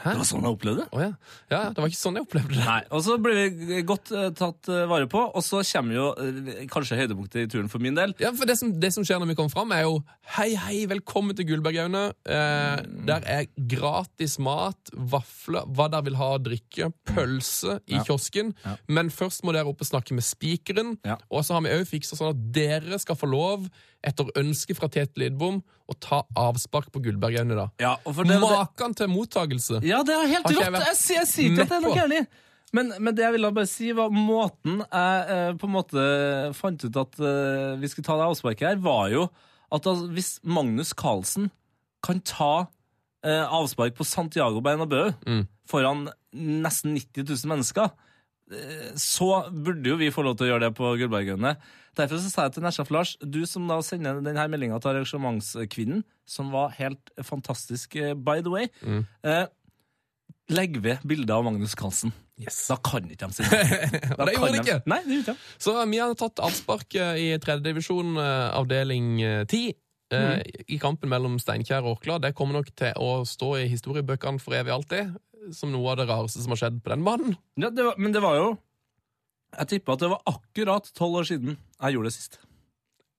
Hæ? 0.00 0.14
Det 0.14 0.20
var 0.22 0.28
sånn 0.30 0.46
jeg 0.46 0.54
opplevde 0.56 0.84
det. 0.84 0.88
Oh, 0.96 1.02
ja. 1.02 1.10
ja. 1.52 1.60
Det 1.76 1.82
var 1.82 1.90
ikke 1.90 1.98
sånn 2.00 2.16
jeg 2.16 2.24
opplevde 2.26 2.54
det. 2.56 2.64
Nei, 2.64 2.78
og 2.96 3.02
så 3.04 3.16
ble 3.20 3.34
vi 3.36 3.80
godt 3.88 4.12
uh, 4.16 4.28
tatt 4.36 4.70
uh, 4.72 4.84
vare 4.88 5.08
på, 5.12 5.20
og 5.28 5.44
så 5.44 5.60
kommer 5.72 5.96
jo 5.98 6.06
uh, 6.16 6.50
kanskje 6.72 6.98
høydepunktet 7.02 7.42
i 7.44 7.50
turen 7.52 7.68
for 7.72 7.84
min 7.84 7.98
del. 7.98 8.14
Ja, 8.22 8.30
for 8.36 8.48
det 8.48 8.56
som, 8.60 8.72
det 8.80 8.92
som 8.96 9.04
skjer 9.04 9.20
når 9.20 9.32
vi 9.32 9.36
kommer 9.42 9.52
fram, 9.52 9.74
er 9.76 9.84
jo 9.84 9.98
Hei, 10.30 10.52
hei, 10.54 10.84
velkommen 10.86 11.34
til 11.34 11.48
Gullbergøyene. 11.48 12.04
Mm. 12.22 13.00
der 13.08 13.24
er 13.26 13.48
gratis 13.72 14.36
mat, 14.38 14.92
vafler, 14.94 15.66
hva 15.74 15.88
dere 15.90 16.06
vil 16.06 16.18
ha 16.20 16.28
å 16.36 16.40
drikke, 16.42 16.92
pølse 17.10 17.80
i 17.90 17.96
Ja. 17.98 18.04
kiosken. 18.06 18.52
Ja. 18.62 18.76
Men 18.86 19.10
først 19.10 19.42
må 19.42 19.52
dere 19.56 19.66
opp 19.72 19.82
og 19.82 19.88
snakke 19.90 20.14
med 20.14 20.22
spikeren. 20.22 20.94
Og 21.32 21.42
så 21.42 21.56
har 21.56 21.64
vi 21.66 21.74
òg 21.74 21.88
fiksa 21.90 22.14
sånn 22.14 22.30
at 22.36 22.44
dere 22.54 23.00
skal 23.02 23.18
få 23.18 23.26
lov, 23.32 23.66
etter 24.06 24.30
ønske 24.40 24.74
fra 24.78 24.88
Tete 24.88 25.20
Lidbom, 25.20 25.58
å 25.90 25.94
ta 26.00 26.22
avspark 26.38 26.88
på 26.94 27.02
Gullbergøyene 27.04 27.56
da. 27.58 27.66
Ja, 27.82 27.96
Maken 28.06 28.94
til 28.96 29.10
mottakelse! 29.12 29.80
ja, 29.84 30.02
det 30.06 30.14
er 30.16 30.30
helt 30.30 30.46
rått! 30.48 30.62
Jeg, 30.62 30.96
jeg 31.16 31.26
sier 31.28 31.50
ikke 31.50 31.66
at 31.66 31.72
det 31.74 31.76
er 31.80 31.84
noe 31.84 31.96
gærent. 31.98 32.38
Men, 32.72 32.92
men 33.02 33.16
det 33.18 33.24
jeg 33.24 33.34
ville 33.34 33.50
bare 33.50 33.66
si, 33.66 33.88
var 33.98 34.12
måten 34.14 34.78
jeg 34.84 35.22
eh, 35.34 35.48
på 35.58 35.66
en 35.66 35.72
måte 35.74 36.02
fant 36.54 36.84
ut 36.86 36.98
at 37.02 37.18
eh, 37.18 37.72
vi 37.82 37.88
skulle 37.90 38.06
ta 38.06 38.14
det 38.20 38.28
avsparket 38.30 38.68
her, 38.68 38.78
var 38.84 39.08
jo 39.10 39.24
at 39.74 39.86
altså, 39.90 40.06
hvis 40.14 40.36
Magnus 40.46 40.92
Carlsen 40.94 41.48
kan 42.06 42.22
ta 42.22 42.52
eh, 43.26 43.42
avspark 43.42 43.98
på 43.98 44.06
Santiago 44.06 44.62
Bernabeu 44.62 45.10
Mm. 45.26 45.42
foran 45.68 46.06
nesten 46.32 46.94
90 46.94 47.26
000 47.26 47.50
mennesker, 47.50 47.90
eh, 48.54 48.94
så 48.94 49.50
burde 49.50 49.90
jo 49.90 49.98
vi 50.00 50.12
få 50.14 50.22
lov 50.26 50.38
til 50.38 50.46
å 50.46 50.52
gjøre 50.54 50.68
det 50.68 50.74
på 50.78 50.94
Gullbergøyene. 51.02 51.56
Derfor 51.98 52.20
så 52.22 52.30
sa 52.30 52.42
jeg 52.46 52.52
til 52.54 52.62
Nesjaf 52.62 52.90
Lars, 52.94 53.16
du 53.20 53.40
som 53.50 53.66
da 53.68 53.80
sender 53.82 54.20
denne 54.22 54.44
meldinga 54.52 54.78
til 54.80 54.92
arrangementskvinnen, 54.94 56.04
som 56.28 56.52
var 56.54 56.70
helt 56.78 57.10
fantastisk, 57.26 57.96
eh, 57.96 58.14
by 58.14 58.40
the 58.42 58.50
way, 58.52 58.68
Mm. 58.86 59.06
eh, 59.24 59.46
legg 60.50 60.78
ved 60.82 60.98
bildet 61.06 61.30
av 61.34 61.44
Magnus 61.44 61.74
Carlsen. 61.78 62.12
Yes. 62.40 62.56
Da 62.70 62.76
kan 62.76 63.04
ikke 63.10 63.26
de 63.28 63.32
si 63.36 63.42
det. 63.50 64.14
Og 64.16 64.26
det 64.26 64.34
gjorde 64.36 64.52
de 64.54 64.60
ikke. 64.64 64.78
Nei, 64.88 65.00
det 65.04 65.18
gjorde 65.18 65.34
de. 65.34 65.44
Så 65.60 65.74
vi 65.90 65.98
har 66.00 66.14
tatt 66.18 66.40
avspark 66.46 66.94
eh, 66.96 67.20
i 67.20 67.38
tredjedivisjon, 67.42 68.16
avdeling 68.18 69.18
ti. 69.50 69.64
10. 70.10 70.16
eh, 70.16 70.40
I 70.74 70.78
kampen 70.82 71.10
mellom 71.12 71.36
Steinkjer 71.38 71.84
og 71.84 71.98
Orkla. 71.98 72.16
Det 72.18 72.32
kommer 72.34 72.58
nok 72.58 72.72
til 72.74 72.96
å 72.98 73.20
stå 73.28 73.52
i 73.60 73.68
historiebøkene 73.70 74.40
for 74.42 74.56
evig 74.58 74.72
alltid. 74.74 75.12
Som 75.54 75.70
noe 75.72 75.92
av 75.92 76.00
det 76.00 76.08
rareste 76.10 76.42
som 76.42 76.50
har 76.52 76.58
skjedd 76.64 76.80
på 76.82 76.90
den 76.92 77.04
banen. 77.06 77.36
Ja, 77.60 77.70
det 77.70 77.84
var, 77.86 77.94
men 77.96 78.12
det 78.12 78.20
var 78.24 78.34
jo 78.40 78.48
Jeg 79.58 79.68
tipper 79.74 79.96
at 79.96 80.02
det 80.04 80.10
var 80.12 80.20
akkurat 80.30 80.90
tolv 80.96 81.20
år 81.22 81.26
siden 81.30 81.56
jeg 81.56 81.96
gjorde 81.96 82.10
det 82.10 82.14
sist. 82.16 82.38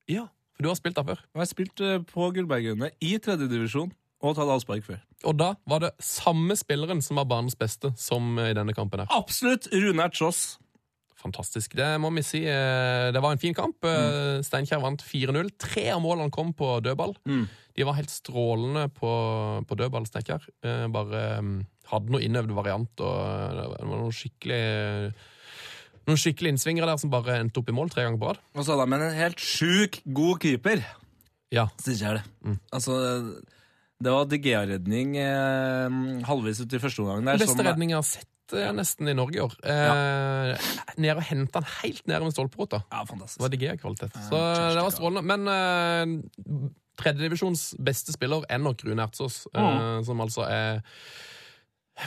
Ja, 0.09 0.27
For 0.55 0.63
du 0.65 0.69
har 0.71 0.77
spilt 0.79 0.95
der 0.97 1.07
før. 1.07 1.19
Jeg 1.35 1.41
har 1.41 1.49
eh, 1.87 1.99
på 2.07 2.29
Gullberggrunnet 2.35 2.95
i 3.03 3.15
tredjedivisjon 3.23 3.91
og 4.21 4.35
tatt 4.37 4.51
avspark 4.53 4.83
før. 4.85 4.99
Og 5.25 5.37
da 5.37 5.51
var 5.69 5.81
det 5.83 5.91
samme 6.05 6.53
spilleren 6.57 7.01
som 7.01 7.17
var 7.17 7.25
banens 7.29 7.57
beste, 7.57 7.91
som 7.97 8.35
eh, 8.39 8.51
i 8.51 8.57
denne 8.57 8.73
kampen 8.77 9.01
her. 9.03 9.09
Absolutt 9.17 9.67
Rune 9.73 10.05
Ertsås. 10.05 10.57
Fantastisk. 11.21 11.75
Det 11.77 11.87
må 12.01 12.09
vi 12.15 12.23
si. 12.25 12.43
eh, 12.49 13.11
Det 13.13 13.21
var 13.21 13.31
en 13.35 13.41
fin 13.41 13.53
kamp. 13.57 13.83
Eh, 13.85 14.41
Steinkjer 14.45 14.81
vant 14.81 15.01
4-0. 15.05 15.51
Tre 15.61 15.89
av 15.93 16.01
målene 16.01 16.31
kom 16.33 16.53
på 16.57 16.79
dødball. 16.85 17.15
Mm. 17.29 17.43
De 17.77 17.85
var 17.87 17.97
helt 17.99 18.11
strålende 18.13 18.87
på, 18.93 19.11
på 19.67 19.77
dødball, 19.77 20.07
Steinkjer. 20.09 20.47
Eh, 20.65 20.87
Bare 20.93 21.21
mm, 21.41 21.59
hadde 21.91 22.13
noe 22.13 22.23
innøvd 22.25 22.55
variant, 22.57 23.03
og 23.05 23.57
det 23.57 23.67
var 23.73 23.85
noen 23.91 24.15
skikkelig 24.15 24.63
noen 26.07 26.17
skikkelig 26.19 26.53
innsvingere 26.55 26.87
der 26.89 26.97
som 27.01 27.11
bare 27.13 27.39
endte 27.41 27.61
opp 27.61 27.69
i 27.69 27.75
mål 27.77 27.89
tre 27.93 28.03
ganger 28.07 28.19
på 28.21 28.31
rad. 28.31 28.39
Og 28.55 28.65
så 28.65 28.73
hadde 28.75 28.89
med 28.89 29.01
en 29.05 29.17
helt 29.19 29.39
sjuk 29.43 30.01
god 30.17 30.39
keeper. 30.43 30.81
Ja. 31.53 31.67
Synes 31.83 32.01
jeg 32.01 32.19
det. 32.19 32.57
Altså, 32.73 32.95
det 34.01 34.11
var 34.15 34.25
DGA-redning 34.31 35.15
eh, 35.21 35.95
halvveis 36.25 36.61
ut 36.63 36.73
i 36.73 36.79
første 36.81 37.03
omgang. 37.03 37.25
der, 37.27 37.37
Beste 37.41 37.57
som- 37.57 37.65
redning 37.67 37.91
jeg 37.93 37.99
har 37.99 38.07
sett 38.07 38.27
eh, 38.57 38.71
nesten 38.75 39.07
i 39.11 39.13
Norge 39.15 39.37
i 39.37 39.43
år. 39.45 39.53
Eh, 39.63 40.69
Nede 40.97 41.15
og 41.17 41.23
henta 41.27 41.61
han 41.61 41.67
helt 41.83 42.07
nede 42.07 42.23
med 42.25 42.33
stolperota. 42.33 42.81
Ja, 42.91 43.03
Det 43.05 43.39
var 43.39 43.49
DGA-kvalitet. 43.53 44.15
Så 44.29 44.39
ja, 44.41 44.73
det 44.75 44.83
var 44.83 44.95
strålende. 44.95 45.23
Men 45.23 45.47
eh, 45.47 46.71
tredjedivisjons 47.01 47.75
beste 47.79 48.11
spiller 48.15 48.43
er 48.49 48.57
nok 48.59 48.81
Rune 48.87 49.03
Ertsås, 49.05 49.45
eh, 49.55 50.01
som 50.07 50.19
altså 50.21 50.47
er 50.49 50.81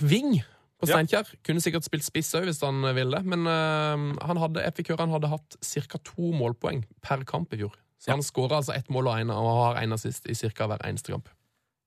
wing 0.02 0.40
på 0.80 0.88
Ja. 0.90 1.22
Kunne 1.46 1.62
sikkert 1.62 1.86
spilt 1.86 2.06
spiss 2.06 2.34
òg 2.34 2.48
hvis 2.48 2.62
han 2.64 2.82
ville, 2.96 3.22
men 3.22 3.46
uh, 3.46 4.18
han 4.26 4.40
hadde, 4.42 4.64
jeg 4.64 4.76
fikk 4.80 4.92
høre 4.94 5.06
han 5.06 5.14
hadde 5.14 5.30
hatt 5.32 5.56
ca. 5.62 6.00
to 6.02 6.32
målpoeng 6.34 6.84
per 7.04 7.24
kamp 7.28 7.54
i 7.54 7.62
fjor. 7.62 7.78
Så 8.02 8.12
han 8.12 8.24
skåra 8.24 8.58
altså 8.60 8.74
ett 8.74 8.90
mål 8.92 9.08
og, 9.08 9.18
en, 9.22 9.32
og 9.32 9.50
har 9.62 9.80
én 9.80 9.94
assist 9.96 10.26
i 10.28 10.36
ca. 10.36 10.68
hver 10.68 10.82
eneste 10.84 11.14
kamp. 11.14 11.30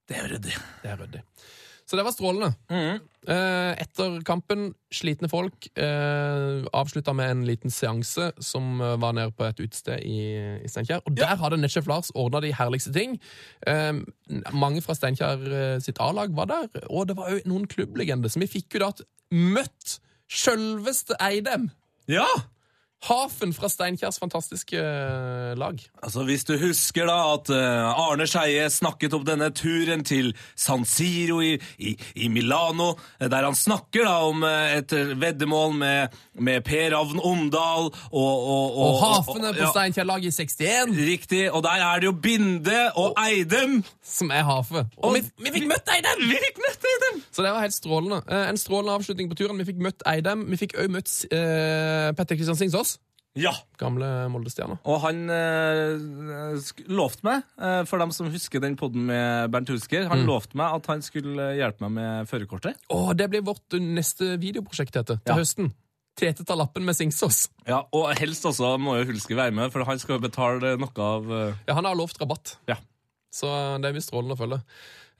Det 0.08 0.17
er 0.17 0.30
ryddig. 0.32 0.56
Det 0.82 0.91
er 0.93 1.02
ryddig. 1.04 1.23
Så 1.88 1.95
det 1.95 2.04
var 2.04 2.12
strålende. 2.12 2.52
Mhm. 2.71 2.97
Eh, 3.28 3.73
etter 3.84 4.21
kampen, 4.23 4.69
slitne 4.91 5.28
folk. 5.28 5.67
Eh, 5.76 6.63
avslutta 6.71 7.12
med 7.15 7.32
en 7.32 7.45
liten 7.47 7.71
seanse 7.71 8.30
som 8.39 8.80
eh, 8.80 8.95
var 9.00 9.15
nede 9.17 9.34
på 9.36 9.43
et 9.43 9.60
utested 9.60 10.00
i, 10.08 10.19
i 10.63 10.71
Steinkjer. 10.71 11.02
Og 11.04 11.15
der 11.17 11.36
hadde 11.36 11.60
Netchef 11.60 11.89
Lars 11.91 12.12
ordna 12.15 12.39
de 12.43 12.54
herligste 12.56 12.93
ting. 12.95 13.17
Eh, 13.67 14.00
mange 14.56 14.84
fra 14.84 14.95
Steinkjer 14.95 15.80
sitt 15.84 16.00
A-lag 16.00 16.36
var 16.36 16.52
der, 16.52 16.69
og 16.88 17.10
det 17.10 17.17
var 17.19 17.36
òg 17.36 17.47
noen 17.47 17.67
klubblegender. 17.67 18.32
Så 18.32 18.39
vi 18.43 18.52
fikk 18.52 18.78
jo 18.78 18.86
da 18.86 18.91
møtt 19.36 19.97
sjølveste 20.32 21.19
Eidem. 21.23 21.69
Ja! 22.08 22.28
Hafen 23.05 23.51
fra 23.53 23.69
Steinkjers 23.69 24.17
fantastiske 24.19 24.79
eh, 24.81 25.51
lag. 25.57 25.77
Altså, 26.03 26.23
Hvis 26.25 26.43
du 26.47 26.55
husker 26.57 27.05
da 27.05 27.17
at 27.36 27.49
eh, 27.53 27.99
Arne 28.01 28.25
Skeie 28.27 28.65
snakket 28.73 29.13
om 29.13 29.21
denne 29.27 29.51
turen 29.53 30.01
til 30.03 30.31
San 30.57 30.81
Siro 30.89 31.38
i, 31.45 31.53
i, 31.77 31.93
i 32.15 32.27
Milano, 32.33 32.95
eh, 33.21 33.29
der 33.29 33.45
han 33.45 33.55
snakker 33.55 34.07
da 34.07 34.15
om 34.25 34.41
et 34.47 34.91
veddemål 35.21 35.75
med, 35.77 36.17
med 36.41 36.65
Per 36.65 36.89
Ravn 36.95 37.21
Omdal 37.21 37.91
og 37.91 38.47
Og, 38.47 38.77
Og 38.77 38.97
Hafene 39.03 39.53
på 39.53 39.69
Steinkjer-laget 39.75 40.33
i 40.33 40.41
61, 40.41 40.97
Riktig, 40.97 41.43
og 41.51 41.63
der 41.63 41.86
er 41.86 42.01
det 42.01 42.10
jo 42.10 42.15
Binde 42.17 42.79
og 42.95 43.13
Eidem. 43.21 43.83
som 44.03 44.31
er 44.31 44.43
Hafe. 44.47 44.88
Og 44.97 45.13
vi, 45.15 45.21
vi 45.45 45.53
fikk 45.53 45.69
møtt 45.69 45.93
Eidem! 45.93 46.25
Vi 46.31 46.41
fikk 46.47 46.60
møtt 46.65 46.89
Eidem! 46.91 47.21
Så 47.31 47.45
det 47.45 47.53
var 47.53 47.62
helt 47.62 47.77
strålende. 47.77 48.23
En 48.49 48.57
strålende 48.57 48.97
avslutning 48.97 49.29
på 49.29 49.38
turen. 49.38 49.60
Vi 49.62 49.65
fikk 49.69 49.81
møtt 49.86 50.01
Eidem. 50.10 50.45
Vi 50.49 50.57
fikk 50.63 50.77
òg 50.81 50.89
møtt 50.97 51.12
uh, 51.29 52.10
Petter 52.17 52.39
Kristian 52.39 52.57
Singsås. 52.57 52.87
Ja. 53.38 53.52
Gamle 53.78 54.08
Molde-stjerna. 54.34 54.80
Og 54.89 55.00
han 55.04 55.19
eh, 55.30 56.69
lovte 56.89 57.26
meg, 57.28 57.43
eh, 57.62 57.82
for 57.89 58.02
dem 58.02 58.12
som 58.15 58.30
husker 58.34 58.62
den 58.63 58.76
podden 58.80 59.06
med 59.10 59.52
Bernt 59.54 59.69
Hulsker, 59.71 60.08
han 60.12 60.26
lovte 60.28 60.58
meg 60.58 60.78
at 60.80 60.89
han 60.91 61.04
skulle 61.06 61.52
hjelpe 61.58 61.86
meg 61.86 61.93
med 62.00 62.30
førerkortet. 62.32 62.80
Å, 62.93 63.02
det 63.17 63.30
blir 63.34 63.45
vårt 63.45 63.78
neste 63.84 64.34
videoprosjekt, 64.41 64.97
heter 64.97 65.19
til 65.21 65.34
Ja. 65.36 65.38
høsten. 65.41 65.71
Tete 66.17 66.41
tar 66.50 66.58
lappen 66.58 66.82
med 66.84 66.95
Singsås. 66.97 67.43
Ja, 67.69 67.84
Og 67.93 68.10
helst 68.17 68.43
også 68.50 68.73
må 68.82 68.95
jo 68.97 69.06
Hulsker 69.12 69.36
være 69.38 69.54
med, 69.54 69.69
for 69.71 69.86
han 69.86 70.00
skal 70.02 70.17
jo 70.17 70.23
betale 70.26 70.71
noe 70.82 70.89
av 71.06 71.28
eh, 71.32 71.54
Ja, 71.67 71.76
han 71.78 71.86
har 71.86 71.95
lovt 72.00 72.17
rabatt. 72.19 72.56
Ja. 72.67 72.80
Så 73.32 73.45
det 73.84 73.91
blir 73.93 74.02
strålende 74.02 74.34
å 74.34 74.39
følge. 74.39 74.62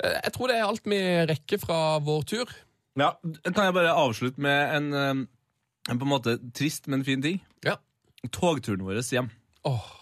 Eh, 0.02 0.18
Jeg 0.24 0.34
tror 0.34 0.48
det 0.50 0.56
er 0.58 0.66
alt 0.66 0.82
vi 0.90 0.98
rekker 1.30 1.62
fra 1.62 2.00
vår 2.02 2.26
tur. 2.26 2.50
Ja, 2.98 3.12
Kan 3.46 3.68
jeg 3.68 3.76
bare 3.78 3.94
avslutte 3.94 4.42
med 4.42 4.74
en, 4.74 4.94
eh, 4.94 5.92
en 5.92 6.00
på 6.00 6.08
en 6.08 6.10
måte 6.16 6.40
trist, 6.52 6.88
men 6.90 7.04
fin 7.06 7.22
ting? 7.22 7.42
Ja. 7.64 7.76
Togturen 8.34 8.86
vår 8.86 9.02
hjem. 9.02 9.30
Oh. 9.68 9.94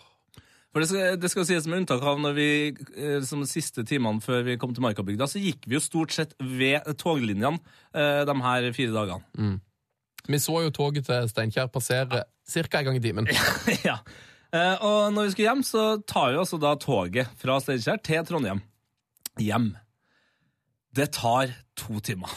For 0.75 0.83
det 0.83 0.89
skal, 0.89 1.19
det 1.19 1.29
skal 1.31 1.45
sies 1.47 1.67
med 1.71 1.83
unntak 1.83 2.03
av 2.03 2.17
når 2.19 2.33
vi, 2.35 2.47
eh, 2.99 3.21
som 3.23 3.39
de 3.39 3.47
siste 3.47 3.85
timene 3.87 4.19
før 4.23 4.43
vi 4.43 4.57
kom 4.59 4.73
til 4.75 4.83
Markabygda, 4.83 5.27
så 5.31 5.39
gikk 5.39 5.69
vi 5.69 5.77
jo 5.77 5.83
stort 5.83 6.11
sett 6.11 6.35
ved 6.39 6.83
toglinjene 6.99 7.61
eh, 7.95 8.25
de 8.27 8.35
her 8.43 8.67
fire 8.75 8.95
dagene. 8.95 9.55
Vi 10.27 10.39
så 10.41 10.57
jo 10.65 10.73
toget 10.75 11.07
til 11.07 11.29
Steinkjer 11.29 11.69
passere 11.71 12.25
ca. 12.25 12.79
en 12.79 12.89
gang 12.89 12.99
i 12.99 13.03
timen. 13.03 13.29
ja. 13.87 13.99
Eh, 14.51 14.75
og 14.83 15.13
når 15.13 15.29
vi 15.29 15.33
skulle 15.33 15.47
hjem, 15.47 15.63
så 15.63 15.85
tar 16.07 16.33
vi 16.33 16.41
altså 16.43 16.59
da 16.61 16.75
toget 16.81 17.31
fra 17.39 17.59
Steinkjer 17.63 18.01
til 18.03 18.27
Trondheim. 18.27 18.61
Hjem. 19.41 19.71
Det 20.95 21.11
tar 21.15 21.55
to 21.79 21.99
timer. 21.99 22.31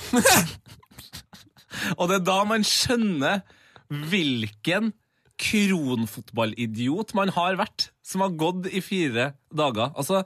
og 1.98 2.08
det 2.10 2.20
er 2.20 2.26
da 2.26 2.38
man 2.48 2.66
skjønner 2.66 3.44
hvilken 3.88 4.92
kronfotballidiot 5.38 7.14
man 7.18 7.32
har 7.36 7.58
vært, 7.60 7.90
som 8.02 8.24
har 8.24 8.36
gått 8.38 8.68
i 8.74 8.82
fire 8.84 9.32
dager. 9.54 9.92
Altså, 9.94 10.24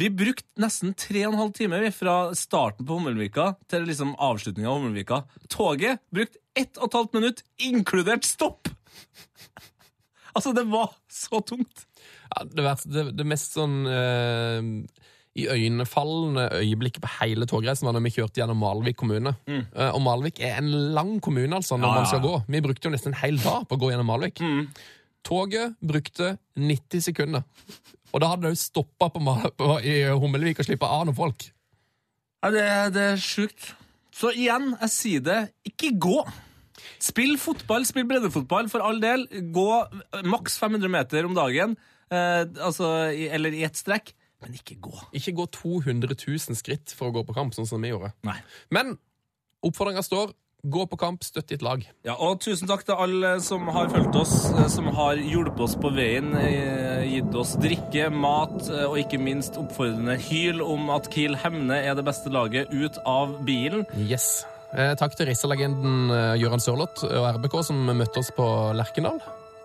vi 0.00 0.08
brukte 0.08 0.62
nesten 0.62 0.94
tre 0.96 1.26
og 1.26 1.34
en 1.34 1.40
halv 1.42 1.56
time 1.56 1.80
fra 1.92 2.16
starten 2.38 2.86
på 2.88 2.96
Hummelvika 2.96 3.52
til 3.70 3.84
liksom 3.88 4.14
avslutninga 4.16 4.70
av 4.70 4.78
Hummelvika. 4.80 5.22
Toget 5.52 6.00
brukte 6.14 6.40
ett 6.56 6.78
og 6.78 6.88
et 6.88 6.98
halvt 7.00 7.18
minutt, 7.18 7.44
inkludert 7.68 8.28
stopp! 8.28 8.72
Altså, 10.32 10.54
det 10.56 10.62
var 10.64 10.94
så 11.12 11.42
tungt. 11.44 11.82
Ja, 12.30 12.46
det, 12.48 12.62
det, 12.88 13.02
det 13.18 13.24
mest 13.28 13.52
sånn 13.52 13.82
eh, 13.84 14.62
iøynefallende 15.38 16.48
øyeblikket 16.60 17.02
på 17.04 17.10
hele 17.22 17.46
togreisen 17.48 17.86
var 17.88 17.94
når 17.96 18.04
vi 18.04 18.12
kjørte 18.18 18.40
gjennom 18.42 18.58
Malvik 18.60 18.98
kommune. 19.00 19.32
Eh, 19.48 19.88
og 19.88 20.02
Malvik 20.04 20.42
er 20.44 20.58
en 20.60 20.70
lang 20.96 21.14
kommune, 21.24 21.54
altså, 21.56 21.76
når 21.76 21.88
Mm. 21.88 21.94
Ja, 21.94 22.00
man 22.00 22.06
skal 22.06 22.20
gå. 22.20 22.34
Vi 22.48 22.60
brukte 22.60 22.88
jo 22.88 22.92
nesten 22.92 23.14
en 23.14 23.20
hel 23.22 23.38
dag 23.38 23.66
på 23.68 23.76
å 23.76 23.80
gå 23.80 23.90
gjennom 23.90 24.06
Malvik. 24.06 24.40
Mm. 24.40 24.68
Toget 25.24 25.74
brukte 25.80 26.36
90 26.56 27.00
sekunder. 27.00 27.42
Og 28.12 28.20
da 28.20 28.28
hadde 28.28 28.42
det 28.42 28.52
jo 28.56 28.60
stoppa 28.60 29.08
i 29.82 30.02
Hummelvik 30.10 30.58
og 30.60 30.66
slippa 30.66 30.86
av 30.86 31.06
noen 31.06 31.16
folk. 31.16 31.46
Ja, 32.42 32.50
det, 32.50 32.66
det 32.92 33.02
er 33.14 33.16
sjukt. 33.22 33.74
Så 34.12 34.32
igjen, 34.36 34.74
jeg 34.80 34.90
sier 34.92 35.22
det, 35.24 35.38
ikke 35.64 35.94
gå. 35.96 36.18
Spill 37.00 37.38
fotball, 37.40 37.86
spill 37.88 38.04
breddefotball, 38.04 38.68
for 38.68 38.84
all 38.84 39.00
del. 39.00 39.24
Gå 39.54 39.68
maks 40.28 40.58
500 40.60 40.90
meter 40.92 41.24
om 41.24 41.34
dagen, 41.38 41.76
eh, 42.12 42.42
altså, 42.60 42.92
eller 43.14 43.56
i 43.56 43.64
ett 43.64 43.78
strekk, 43.78 44.12
men 44.42 44.58
ikke 44.58 44.78
gå. 44.82 44.92
Ikke 45.16 45.34
gå 45.38 45.48
200 45.54 46.14
000 46.18 46.58
skritt 46.58 46.94
for 46.96 47.10
å 47.10 47.16
gå 47.16 47.24
på 47.28 47.36
kamp, 47.36 47.56
sånn 47.56 47.68
som 47.68 47.82
vi 47.82 47.92
gjorde. 47.92 48.12
Nei. 48.26 48.38
Men 48.74 48.96
oppfordringa 49.62 50.04
står 50.04 50.34
gå 50.62 50.84
på 50.86 50.96
kamp, 50.96 51.24
støtt 51.26 51.50
ditt 51.50 51.62
lag. 51.62 51.82
Ja, 52.06 52.14
og 52.22 52.38
tusen 52.44 52.68
takk 52.70 52.84
til 52.86 52.98
alle 53.02 53.32
som 53.42 53.66
har 53.74 53.90
fulgt 53.90 54.14
oss, 54.20 54.34
eh, 54.52 54.68
som 54.70 54.86
har 54.94 55.18
hjulpet 55.18 55.64
oss 55.66 55.74
på 55.74 55.90
veien, 55.94 56.30
eh, 56.38 57.02
gitt 57.16 57.34
oss 57.34 57.56
drikke, 57.58 58.10
mat 58.14 58.70
eh, 58.70 58.86
og 58.86 59.00
ikke 59.02 59.18
minst 59.18 59.58
oppfordrende 59.58 60.16
hyl 60.28 60.62
om 60.62 60.90
at 60.94 61.10
Kiel 61.10 61.34
Hemne 61.42 61.82
er 61.82 61.98
det 61.98 62.06
beste 62.06 62.30
laget 62.30 62.70
ut 62.70 62.98
av 63.04 63.40
bilen. 63.44 63.86
Yes. 63.98 64.44
Eh, 64.72 64.94
takk 64.96 65.18
til 65.18 65.26
Rissa-legenden 65.28 66.10
eh, 66.14 66.38
Gøran 66.40 66.62
Sørloth 66.62 67.04
og 67.10 67.26
RBK 67.36 67.58
som 67.66 67.82
møtte 67.90 68.22
oss 68.22 68.30
på 68.36 68.46
Lerkendal. 68.78 69.18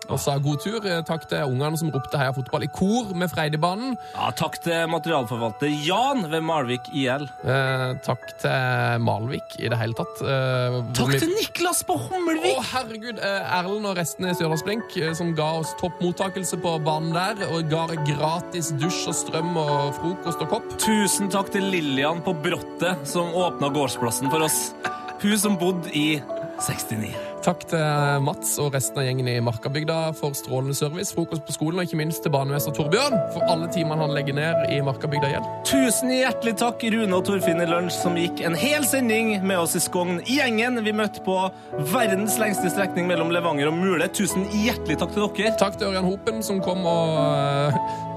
Og 0.08 0.16
sa 0.20 0.38
god 0.40 0.60
tur. 0.64 0.78
Eh, 0.88 1.02
takk 1.04 1.26
til 1.28 1.42
ungene 1.44 1.76
som 1.76 1.90
ropte 1.92 2.16
heia 2.16 2.32
fotball 2.32 2.64
i 2.64 2.68
kor 2.72 3.10
med 3.18 3.28
Freidebanen. 3.28 3.96
Ja, 4.14 4.30
takk 4.32 4.56
til 4.64 4.86
materialforvalter 4.88 5.68
Jan 5.84 6.22
ved 6.32 6.40
Malvik 6.48 6.88
IL. 6.96 7.26
Eh, 7.44 7.92
takk 8.06 8.24
til 8.40 9.04
Malvik 9.04 9.58
i 9.60 9.68
det 9.68 9.76
hele 9.78 9.92
tatt. 9.98 10.22
Eh, 10.24 10.78
Takk 10.96 11.12
vi- 11.12 11.20
til 11.20 11.34
Niklas 11.36 11.82
på 11.84 11.98
Å, 11.98 12.08
Hummelvik! 12.08 12.56
herregud! 12.72 13.18
eh, 13.20 13.58
Erlend 13.58 13.84
og 13.90 13.96
resten 14.00 14.24
i 14.30 14.32
Stjørdalsblink 14.32 14.96
eh, 14.96 15.12
som 15.14 15.34
ga 15.34 15.50
oss 15.60 15.74
topp 15.80 16.00
mottakelse 16.00 16.56
på 16.62 16.78
banen 16.82 17.12
der, 17.12 17.44
og 17.52 17.68
ga 17.68 17.86
gratis 18.08 18.72
dusj 18.80 19.08
og 19.12 19.14
strøm 19.14 19.56
og 19.60 19.94
frokost 20.00 20.40
og 20.40 20.48
kopp. 20.56 20.72
Tusen 20.80 21.28
takk 21.30 21.52
til 21.52 21.68
Lillian 21.68 22.22
på 22.24 22.32
Brottet, 22.42 23.04
som 23.06 23.28
åpna 23.36 23.68
gårdsplassen 23.76 24.30
for 24.32 24.40
oss. 24.48 24.72
Hun 25.20 25.36
som 25.38 25.56
bodde 25.58 25.90
i 25.92 26.22
69. 26.64 27.12
Takk 27.48 27.62
til 27.70 28.24
Mats 28.26 28.50
og 28.60 28.74
resten 28.74 28.98
av 29.00 29.06
gjengen 29.06 29.28
i 29.32 29.38
Markabygda 29.40 30.10
for 30.18 30.36
strålende 30.36 30.76
service, 30.76 31.14
frokost 31.16 31.46
på 31.48 31.54
skolen, 31.54 31.78
og 31.80 31.86
ikke 31.86 31.96
minst 31.96 32.20
til 32.20 32.34
banemester 32.34 32.74
Torbjørn 32.76 33.14
for 33.32 33.46
alle 33.48 33.70
timene 33.72 34.02
han 34.02 34.12
legger 34.12 34.36
ned 34.36 34.74
i 34.74 34.82
Markabygda 34.84 35.30
igjen. 35.30 35.46
Tusen 35.64 36.12
hjertelig 36.12 36.58
takk, 36.60 36.84
Rune 36.92 37.16
og 37.16 37.24
Torfinn 37.24 37.64
i 37.64 37.68
Lunsj, 37.70 37.96
som 38.02 38.18
gikk 38.20 38.42
en 38.44 38.58
hel 38.58 38.84
sending 38.84 39.38
med 39.48 39.62
oss 39.62 39.78
i 39.78 39.80
Skogn. 39.80 40.20
Gjengen 40.28 40.76
vi 40.84 40.92
møtte 40.92 41.24
på 41.24 41.38
verdens 41.94 42.36
lengste 42.36 42.68
strekning 42.74 43.08
mellom 43.08 43.32
Levanger 43.32 43.72
og 43.72 43.80
Mule. 43.80 44.10
Tusen 44.12 44.44
hjertelig 44.52 44.98
takk 45.00 45.16
til 45.16 45.24
dere. 45.24 45.56
Takk 45.56 45.80
til 45.80 45.88
Ørjan 45.88 46.10
Hopen 46.10 46.44
som 46.44 46.60
kom 46.60 46.84
og 46.84 47.16
eh, 47.16 48.07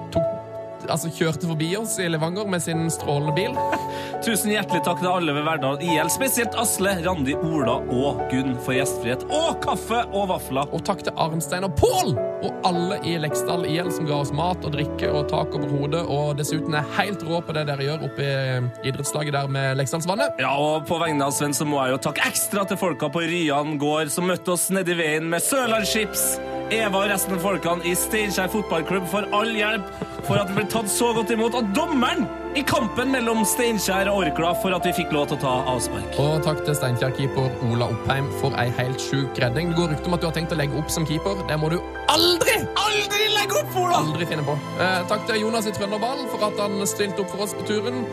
Altså 0.92 1.12
kjørte 1.16 1.48
forbi 1.50 1.72
oss 1.80 1.96
i 2.02 2.10
Levanger 2.12 2.50
med 2.52 2.64
sin 2.64 2.90
strålende 2.92 3.36
bil. 3.38 3.56
Tusen 4.26 4.52
hjertelig 4.54 4.84
takk 4.86 5.00
til 5.02 5.12
alle 5.12 5.36
ved 5.36 5.48
Verdal 5.48 5.82
IL, 5.82 6.12
spesielt 6.14 6.58
Asle, 6.60 6.98
Randi, 7.06 7.36
Ola 7.36 7.80
og 7.82 8.26
Gunn 8.32 8.58
for 8.62 8.76
gjestfrihet. 8.76 9.26
Og 9.32 9.62
kaffe 9.64 10.04
og 10.12 10.30
vafler. 10.34 10.70
Og 10.76 10.84
takk 10.88 11.06
til 11.08 11.16
Arnstein 11.22 11.66
og 11.68 11.76
Pål 11.80 12.14
og 12.42 12.68
alle 12.68 12.98
i 13.08 13.18
Leksdal 13.22 13.66
IL 13.70 13.92
som 13.94 14.08
ga 14.10 14.20
oss 14.22 14.34
mat 14.36 14.64
og 14.66 14.74
drikke 14.76 15.10
og 15.14 15.28
tak 15.32 15.54
over 15.58 15.70
hodet, 15.70 16.02
og 16.10 16.38
dessuten 16.40 16.76
er 16.78 16.88
helt 16.98 17.24
rå 17.28 17.42
på 17.46 17.56
det 17.56 17.68
dere 17.70 17.86
gjør 17.86 18.08
oppe 18.08 18.26
i 18.26 18.90
idrettslaget 18.90 19.36
der 19.38 19.52
med 19.52 19.78
Leksdalsvannet. 19.82 20.42
Ja, 20.42 20.56
og 20.58 20.88
på 20.90 20.98
vegne 21.02 21.28
av 21.28 21.36
Sven 21.36 21.56
så 21.58 21.68
må 21.68 21.82
jeg 21.84 21.96
jo 21.96 22.02
takke 22.10 22.26
ekstra 22.30 22.66
til 22.70 22.82
folka 22.82 23.12
på 23.14 23.26
Ryan 23.26 23.78
gård 23.82 24.12
som 24.14 24.30
møtte 24.30 24.56
oss 24.56 24.70
nedi 24.74 24.98
veien 24.98 25.30
med 25.32 25.44
Sørlandsskips. 25.46 26.61
Eva 26.72 27.02
og 27.04 27.10
resten 27.12 27.36
av 27.36 27.42
folkene 27.44 27.84
i 27.84 27.92
Steinkjer 28.00 28.48
fotballklubb 28.52 29.08
for 29.12 29.26
all 29.36 29.50
hjelp 29.52 29.90
for 30.24 30.40
at 30.40 30.48
vi 30.48 30.56
ble 30.62 30.64
tatt 30.72 30.88
så 30.92 31.10
godt 31.18 31.34
imot 31.34 31.56
av 31.58 31.68
dommeren 31.76 32.24
i 32.56 32.62
kampen 32.68 33.12
mellom 33.12 33.42
Steinkjer 33.48 34.08
og 34.12 34.22
Orkla 34.26 34.54
for 34.62 34.76
at 34.76 34.86
vi 34.88 34.94
fikk 35.02 35.12
lov 35.16 35.26
til 35.28 35.40
å 35.40 35.42
ta 35.42 35.54
avspark. 35.74 36.16
Og 36.24 36.38
takk 36.46 36.62
til 36.68 36.78
Steinkjer-keeper 36.78 37.58
Ola 37.68 37.90
Oppheim 37.92 38.30
for 38.40 38.56
ei 38.62 38.70
helt 38.78 39.04
sjuk 39.04 39.40
redning. 39.44 39.72
Det 39.74 39.80
går 39.82 39.92
rykte 39.96 40.12
om 40.12 40.16
at 40.16 40.24
du 40.24 40.28
har 40.30 40.36
tenkt 40.38 40.56
å 40.56 40.60
legge 40.60 40.78
opp 40.80 40.92
som 40.94 41.08
keeper. 41.08 41.42
Det 41.50 41.58
må 41.60 41.72
du 41.74 41.80
aldri, 42.12 42.56
Aldri 42.80 43.28
legge 43.36 43.58
opp, 43.60 43.76
Ola! 43.82 44.00
aldri 44.06 44.28
finne 44.30 44.46
på. 44.48 44.56
Eh, 44.84 45.02
takk 45.12 45.26
til 45.28 45.42
Jonas 45.44 45.68
i 45.68 45.74
Trønderball 45.76 46.24
for 46.32 46.48
at 46.48 46.62
han 46.62 46.80
stilte 46.88 47.26
opp 47.26 47.34
for 47.34 47.48
oss 47.48 47.56
på 47.58 47.66
turen. 47.68 48.06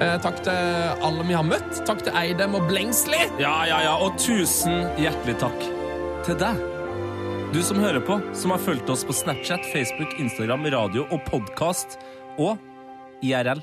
Eh, 0.00 0.16
takk 0.24 0.40
til 0.46 1.04
alle 1.08 1.26
vi 1.28 1.36
har 1.36 1.44
møtt. 1.44 1.82
Takk 1.88 2.04
til 2.06 2.16
Eidem 2.16 2.56
og 2.56 2.64
Blengsli. 2.70 3.26
Ja, 3.42 3.58
ja, 3.68 3.82
ja, 3.90 3.98
og 4.00 4.16
tusen 4.20 4.86
hjertelig 5.00 5.36
takk 5.44 5.68
til 6.28 6.40
deg. 6.40 6.64
Du 7.56 7.62
som 7.64 7.78
hører 7.80 8.02
på, 8.04 8.18
som 8.36 8.50
har 8.52 8.60
fulgt 8.60 8.90
oss 8.92 9.00
på 9.08 9.14
Snapchat, 9.16 9.64
Facebook, 9.72 10.10
Instagram, 10.20 10.66
radio 10.74 11.06
og 11.08 11.22
podkast 11.24 11.94
og 12.36 12.58
IRL. 13.24 13.62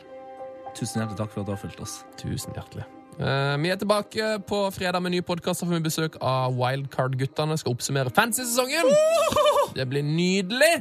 Tusen 0.74 1.04
hjertelig 1.04 1.20
takk 1.20 1.30
for 1.30 1.44
at 1.44 1.46
du 1.46 1.52
har 1.54 1.60
fulgt 1.62 1.84
oss. 1.84 1.94
Tusen 2.18 2.58
hjertelig. 2.58 2.88
Uh, 3.20 3.54
vi 3.62 3.70
er 3.70 3.78
tilbake 3.78 4.32
på 4.50 4.64
fredag 4.74 4.98
med 5.06 5.14
ny 5.14 5.20
podkast. 5.22 5.62
Da 5.62 5.70
får 5.70 5.78
vi 5.78 5.86
besøk 5.86 6.18
av 6.26 6.58
Wildcard-guttene. 6.58 7.60
Skal 7.62 7.76
oppsummere 7.78 8.16
fancy-sesongen! 8.18 8.90
Det 9.78 9.86
blir 9.94 10.02
nydelig. 10.10 10.72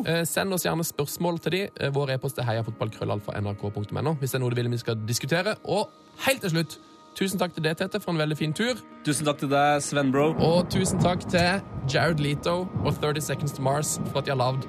Uh, 0.00 0.24
send 0.24 0.56
oss 0.56 0.64
gjerne 0.64 0.88
spørsmål 0.88 1.44
til 1.44 1.58
de. 1.58 1.62
Uh, 1.82 1.90
Vår 1.92 2.16
e-post 2.16 2.40
er 2.40 2.48
heiafotballkrøllalfa.nrk.no 2.48 4.16
hvis 4.22 4.32
det 4.32 4.40
er 4.40 4.46
noe 4.46 4.56
du 4.56 4.62
vil 4.62 4.72
vi 4.72 4.80
skal 4.80 5.04
diskutere. 5.04 5.58
Og 5.68 5.92
helt 6.24 6.40
til 6.48 6.56
slutt, 6.56 6.80
tusen 7.14 7.38
takk 7.38 7.54
til 7.54 7.64
deg, 7.64 7.76
Tete, 7.78 8.00
for 8.02 8.14
en 8.14 8.20
veldig 8.22 8.36
fin 8.38 8.52
tur. 8.56 8.78
Tusen 9.06 9.26
takk 9.28 9.38
til 9.42 9.50
deg, 9.52 9.82
Sven 9.84 10.12
Bro. 10.14 10.32
Og 10.42 10.68
tusen 10.72 11.00
takk 11.02 11.24
til 11.30 11.60
Jared 11.90 12.22
Leto 12.22 12.64
og 12.84 12.94
30 13.00 13.20
Seconds 13.22 13.52
to 13.56 13.62
Mars 13.62 13.98
for 14.10 14.22
at 14.22 14.26
de 14.28 14.34
har 14.34 14.40
lagd 14.40 14.66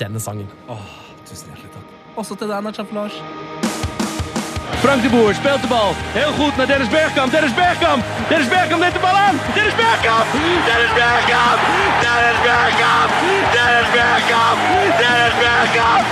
denne 0.00 0.20
sangen. 0.20 0.48
Åh, 0.68 0.86
Tusen 1.26 1.50
hjertelig 1.50 1.72
takk. 1.74 1.94
Også 2.16 2.36
til 2.38 2.48
deg, 2.50 2.62
Nachaf 2.64 2.92
Lars. 2.96 3.16
Frank 4.82 5.02
de 5.02 5.10
Boer 5.10 5.34
speelt 5.34 5.62
de 5.64 5.68
bal. 5.68 5.94
Heel 6.14 6.32
goed 6.38 6.56
naar 6.56 6.68
Dennis 6.70 6.90
Bergkamp. 6.92 7.32
Dennis 7.32 7.54
Bergkamp. 7.60 8.04
Dennis 8.30 8.48
Bergkamp 8.52 8.80
neemt 8.82 8.94
de 8.98 9.02
bal 9.06 9.16
aan. 9.26 9.36
Dennis 9.56 9.76
Bergkamp. 9.80 10.26
Dennis 10.68 10.92
Bergkamp. 11.00 11.58
Dennis 12.04 12.38
Bergkamp. 12.46 13.10
Dennis 13.56 13.88
Bergkamp. 13.96 14.58
Dennis 15.00 15.36
Bergkamp. 15.42 16.04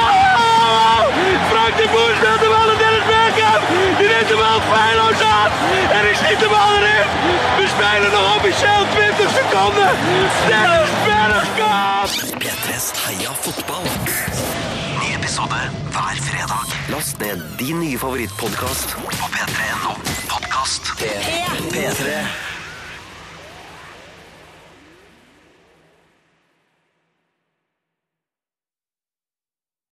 Oh! 0.00 1.02
Frank 1.50 1.72
de 1.80 1.86
Boer 1.92 2.14
speelt 2.20 2.40
de 2.44 2.48
bal 2.54 2.66
aan 3.50 3.60
Die 3.98 4.08
neemt 4.12 4.28
de 4.28 4.36
bal 4.42 4.60
feilloos 4.70 5.20
aan. 5.36 5.50
En 5.96 6.04
ik 6.10 6.16
schiet 6.20 6.40
de 6.44 6.48
bal 6.54 6.72
erin. 6.78 7.06
We 7.58 7.66
spelen 7.74 8.10
nog 8.16 8.26
officieel 8.36 8.84
20 8.90 9.30
seconden. 9.38 9.90
Dennis 10.48 10.92
Bergkamp. 11.06 12.10
P3s 12.42 12.86
Heia 13.04 13.32
fotball. 13.40 13.86
Ny 15.00 15.14
episode 15.14 15.60
hver 15.90 16.16
fredag. 16.28 16.66
Last 16.88 17.18
ned 17.18 17.40
din 17.56 17.78
nye 17.78 17.98
favorittpodkast 17.98 18.94
på 19.20 19.26
p3.no. 19.34 19.92
Podkast 20.26 20.92
P3. 21.72 22.55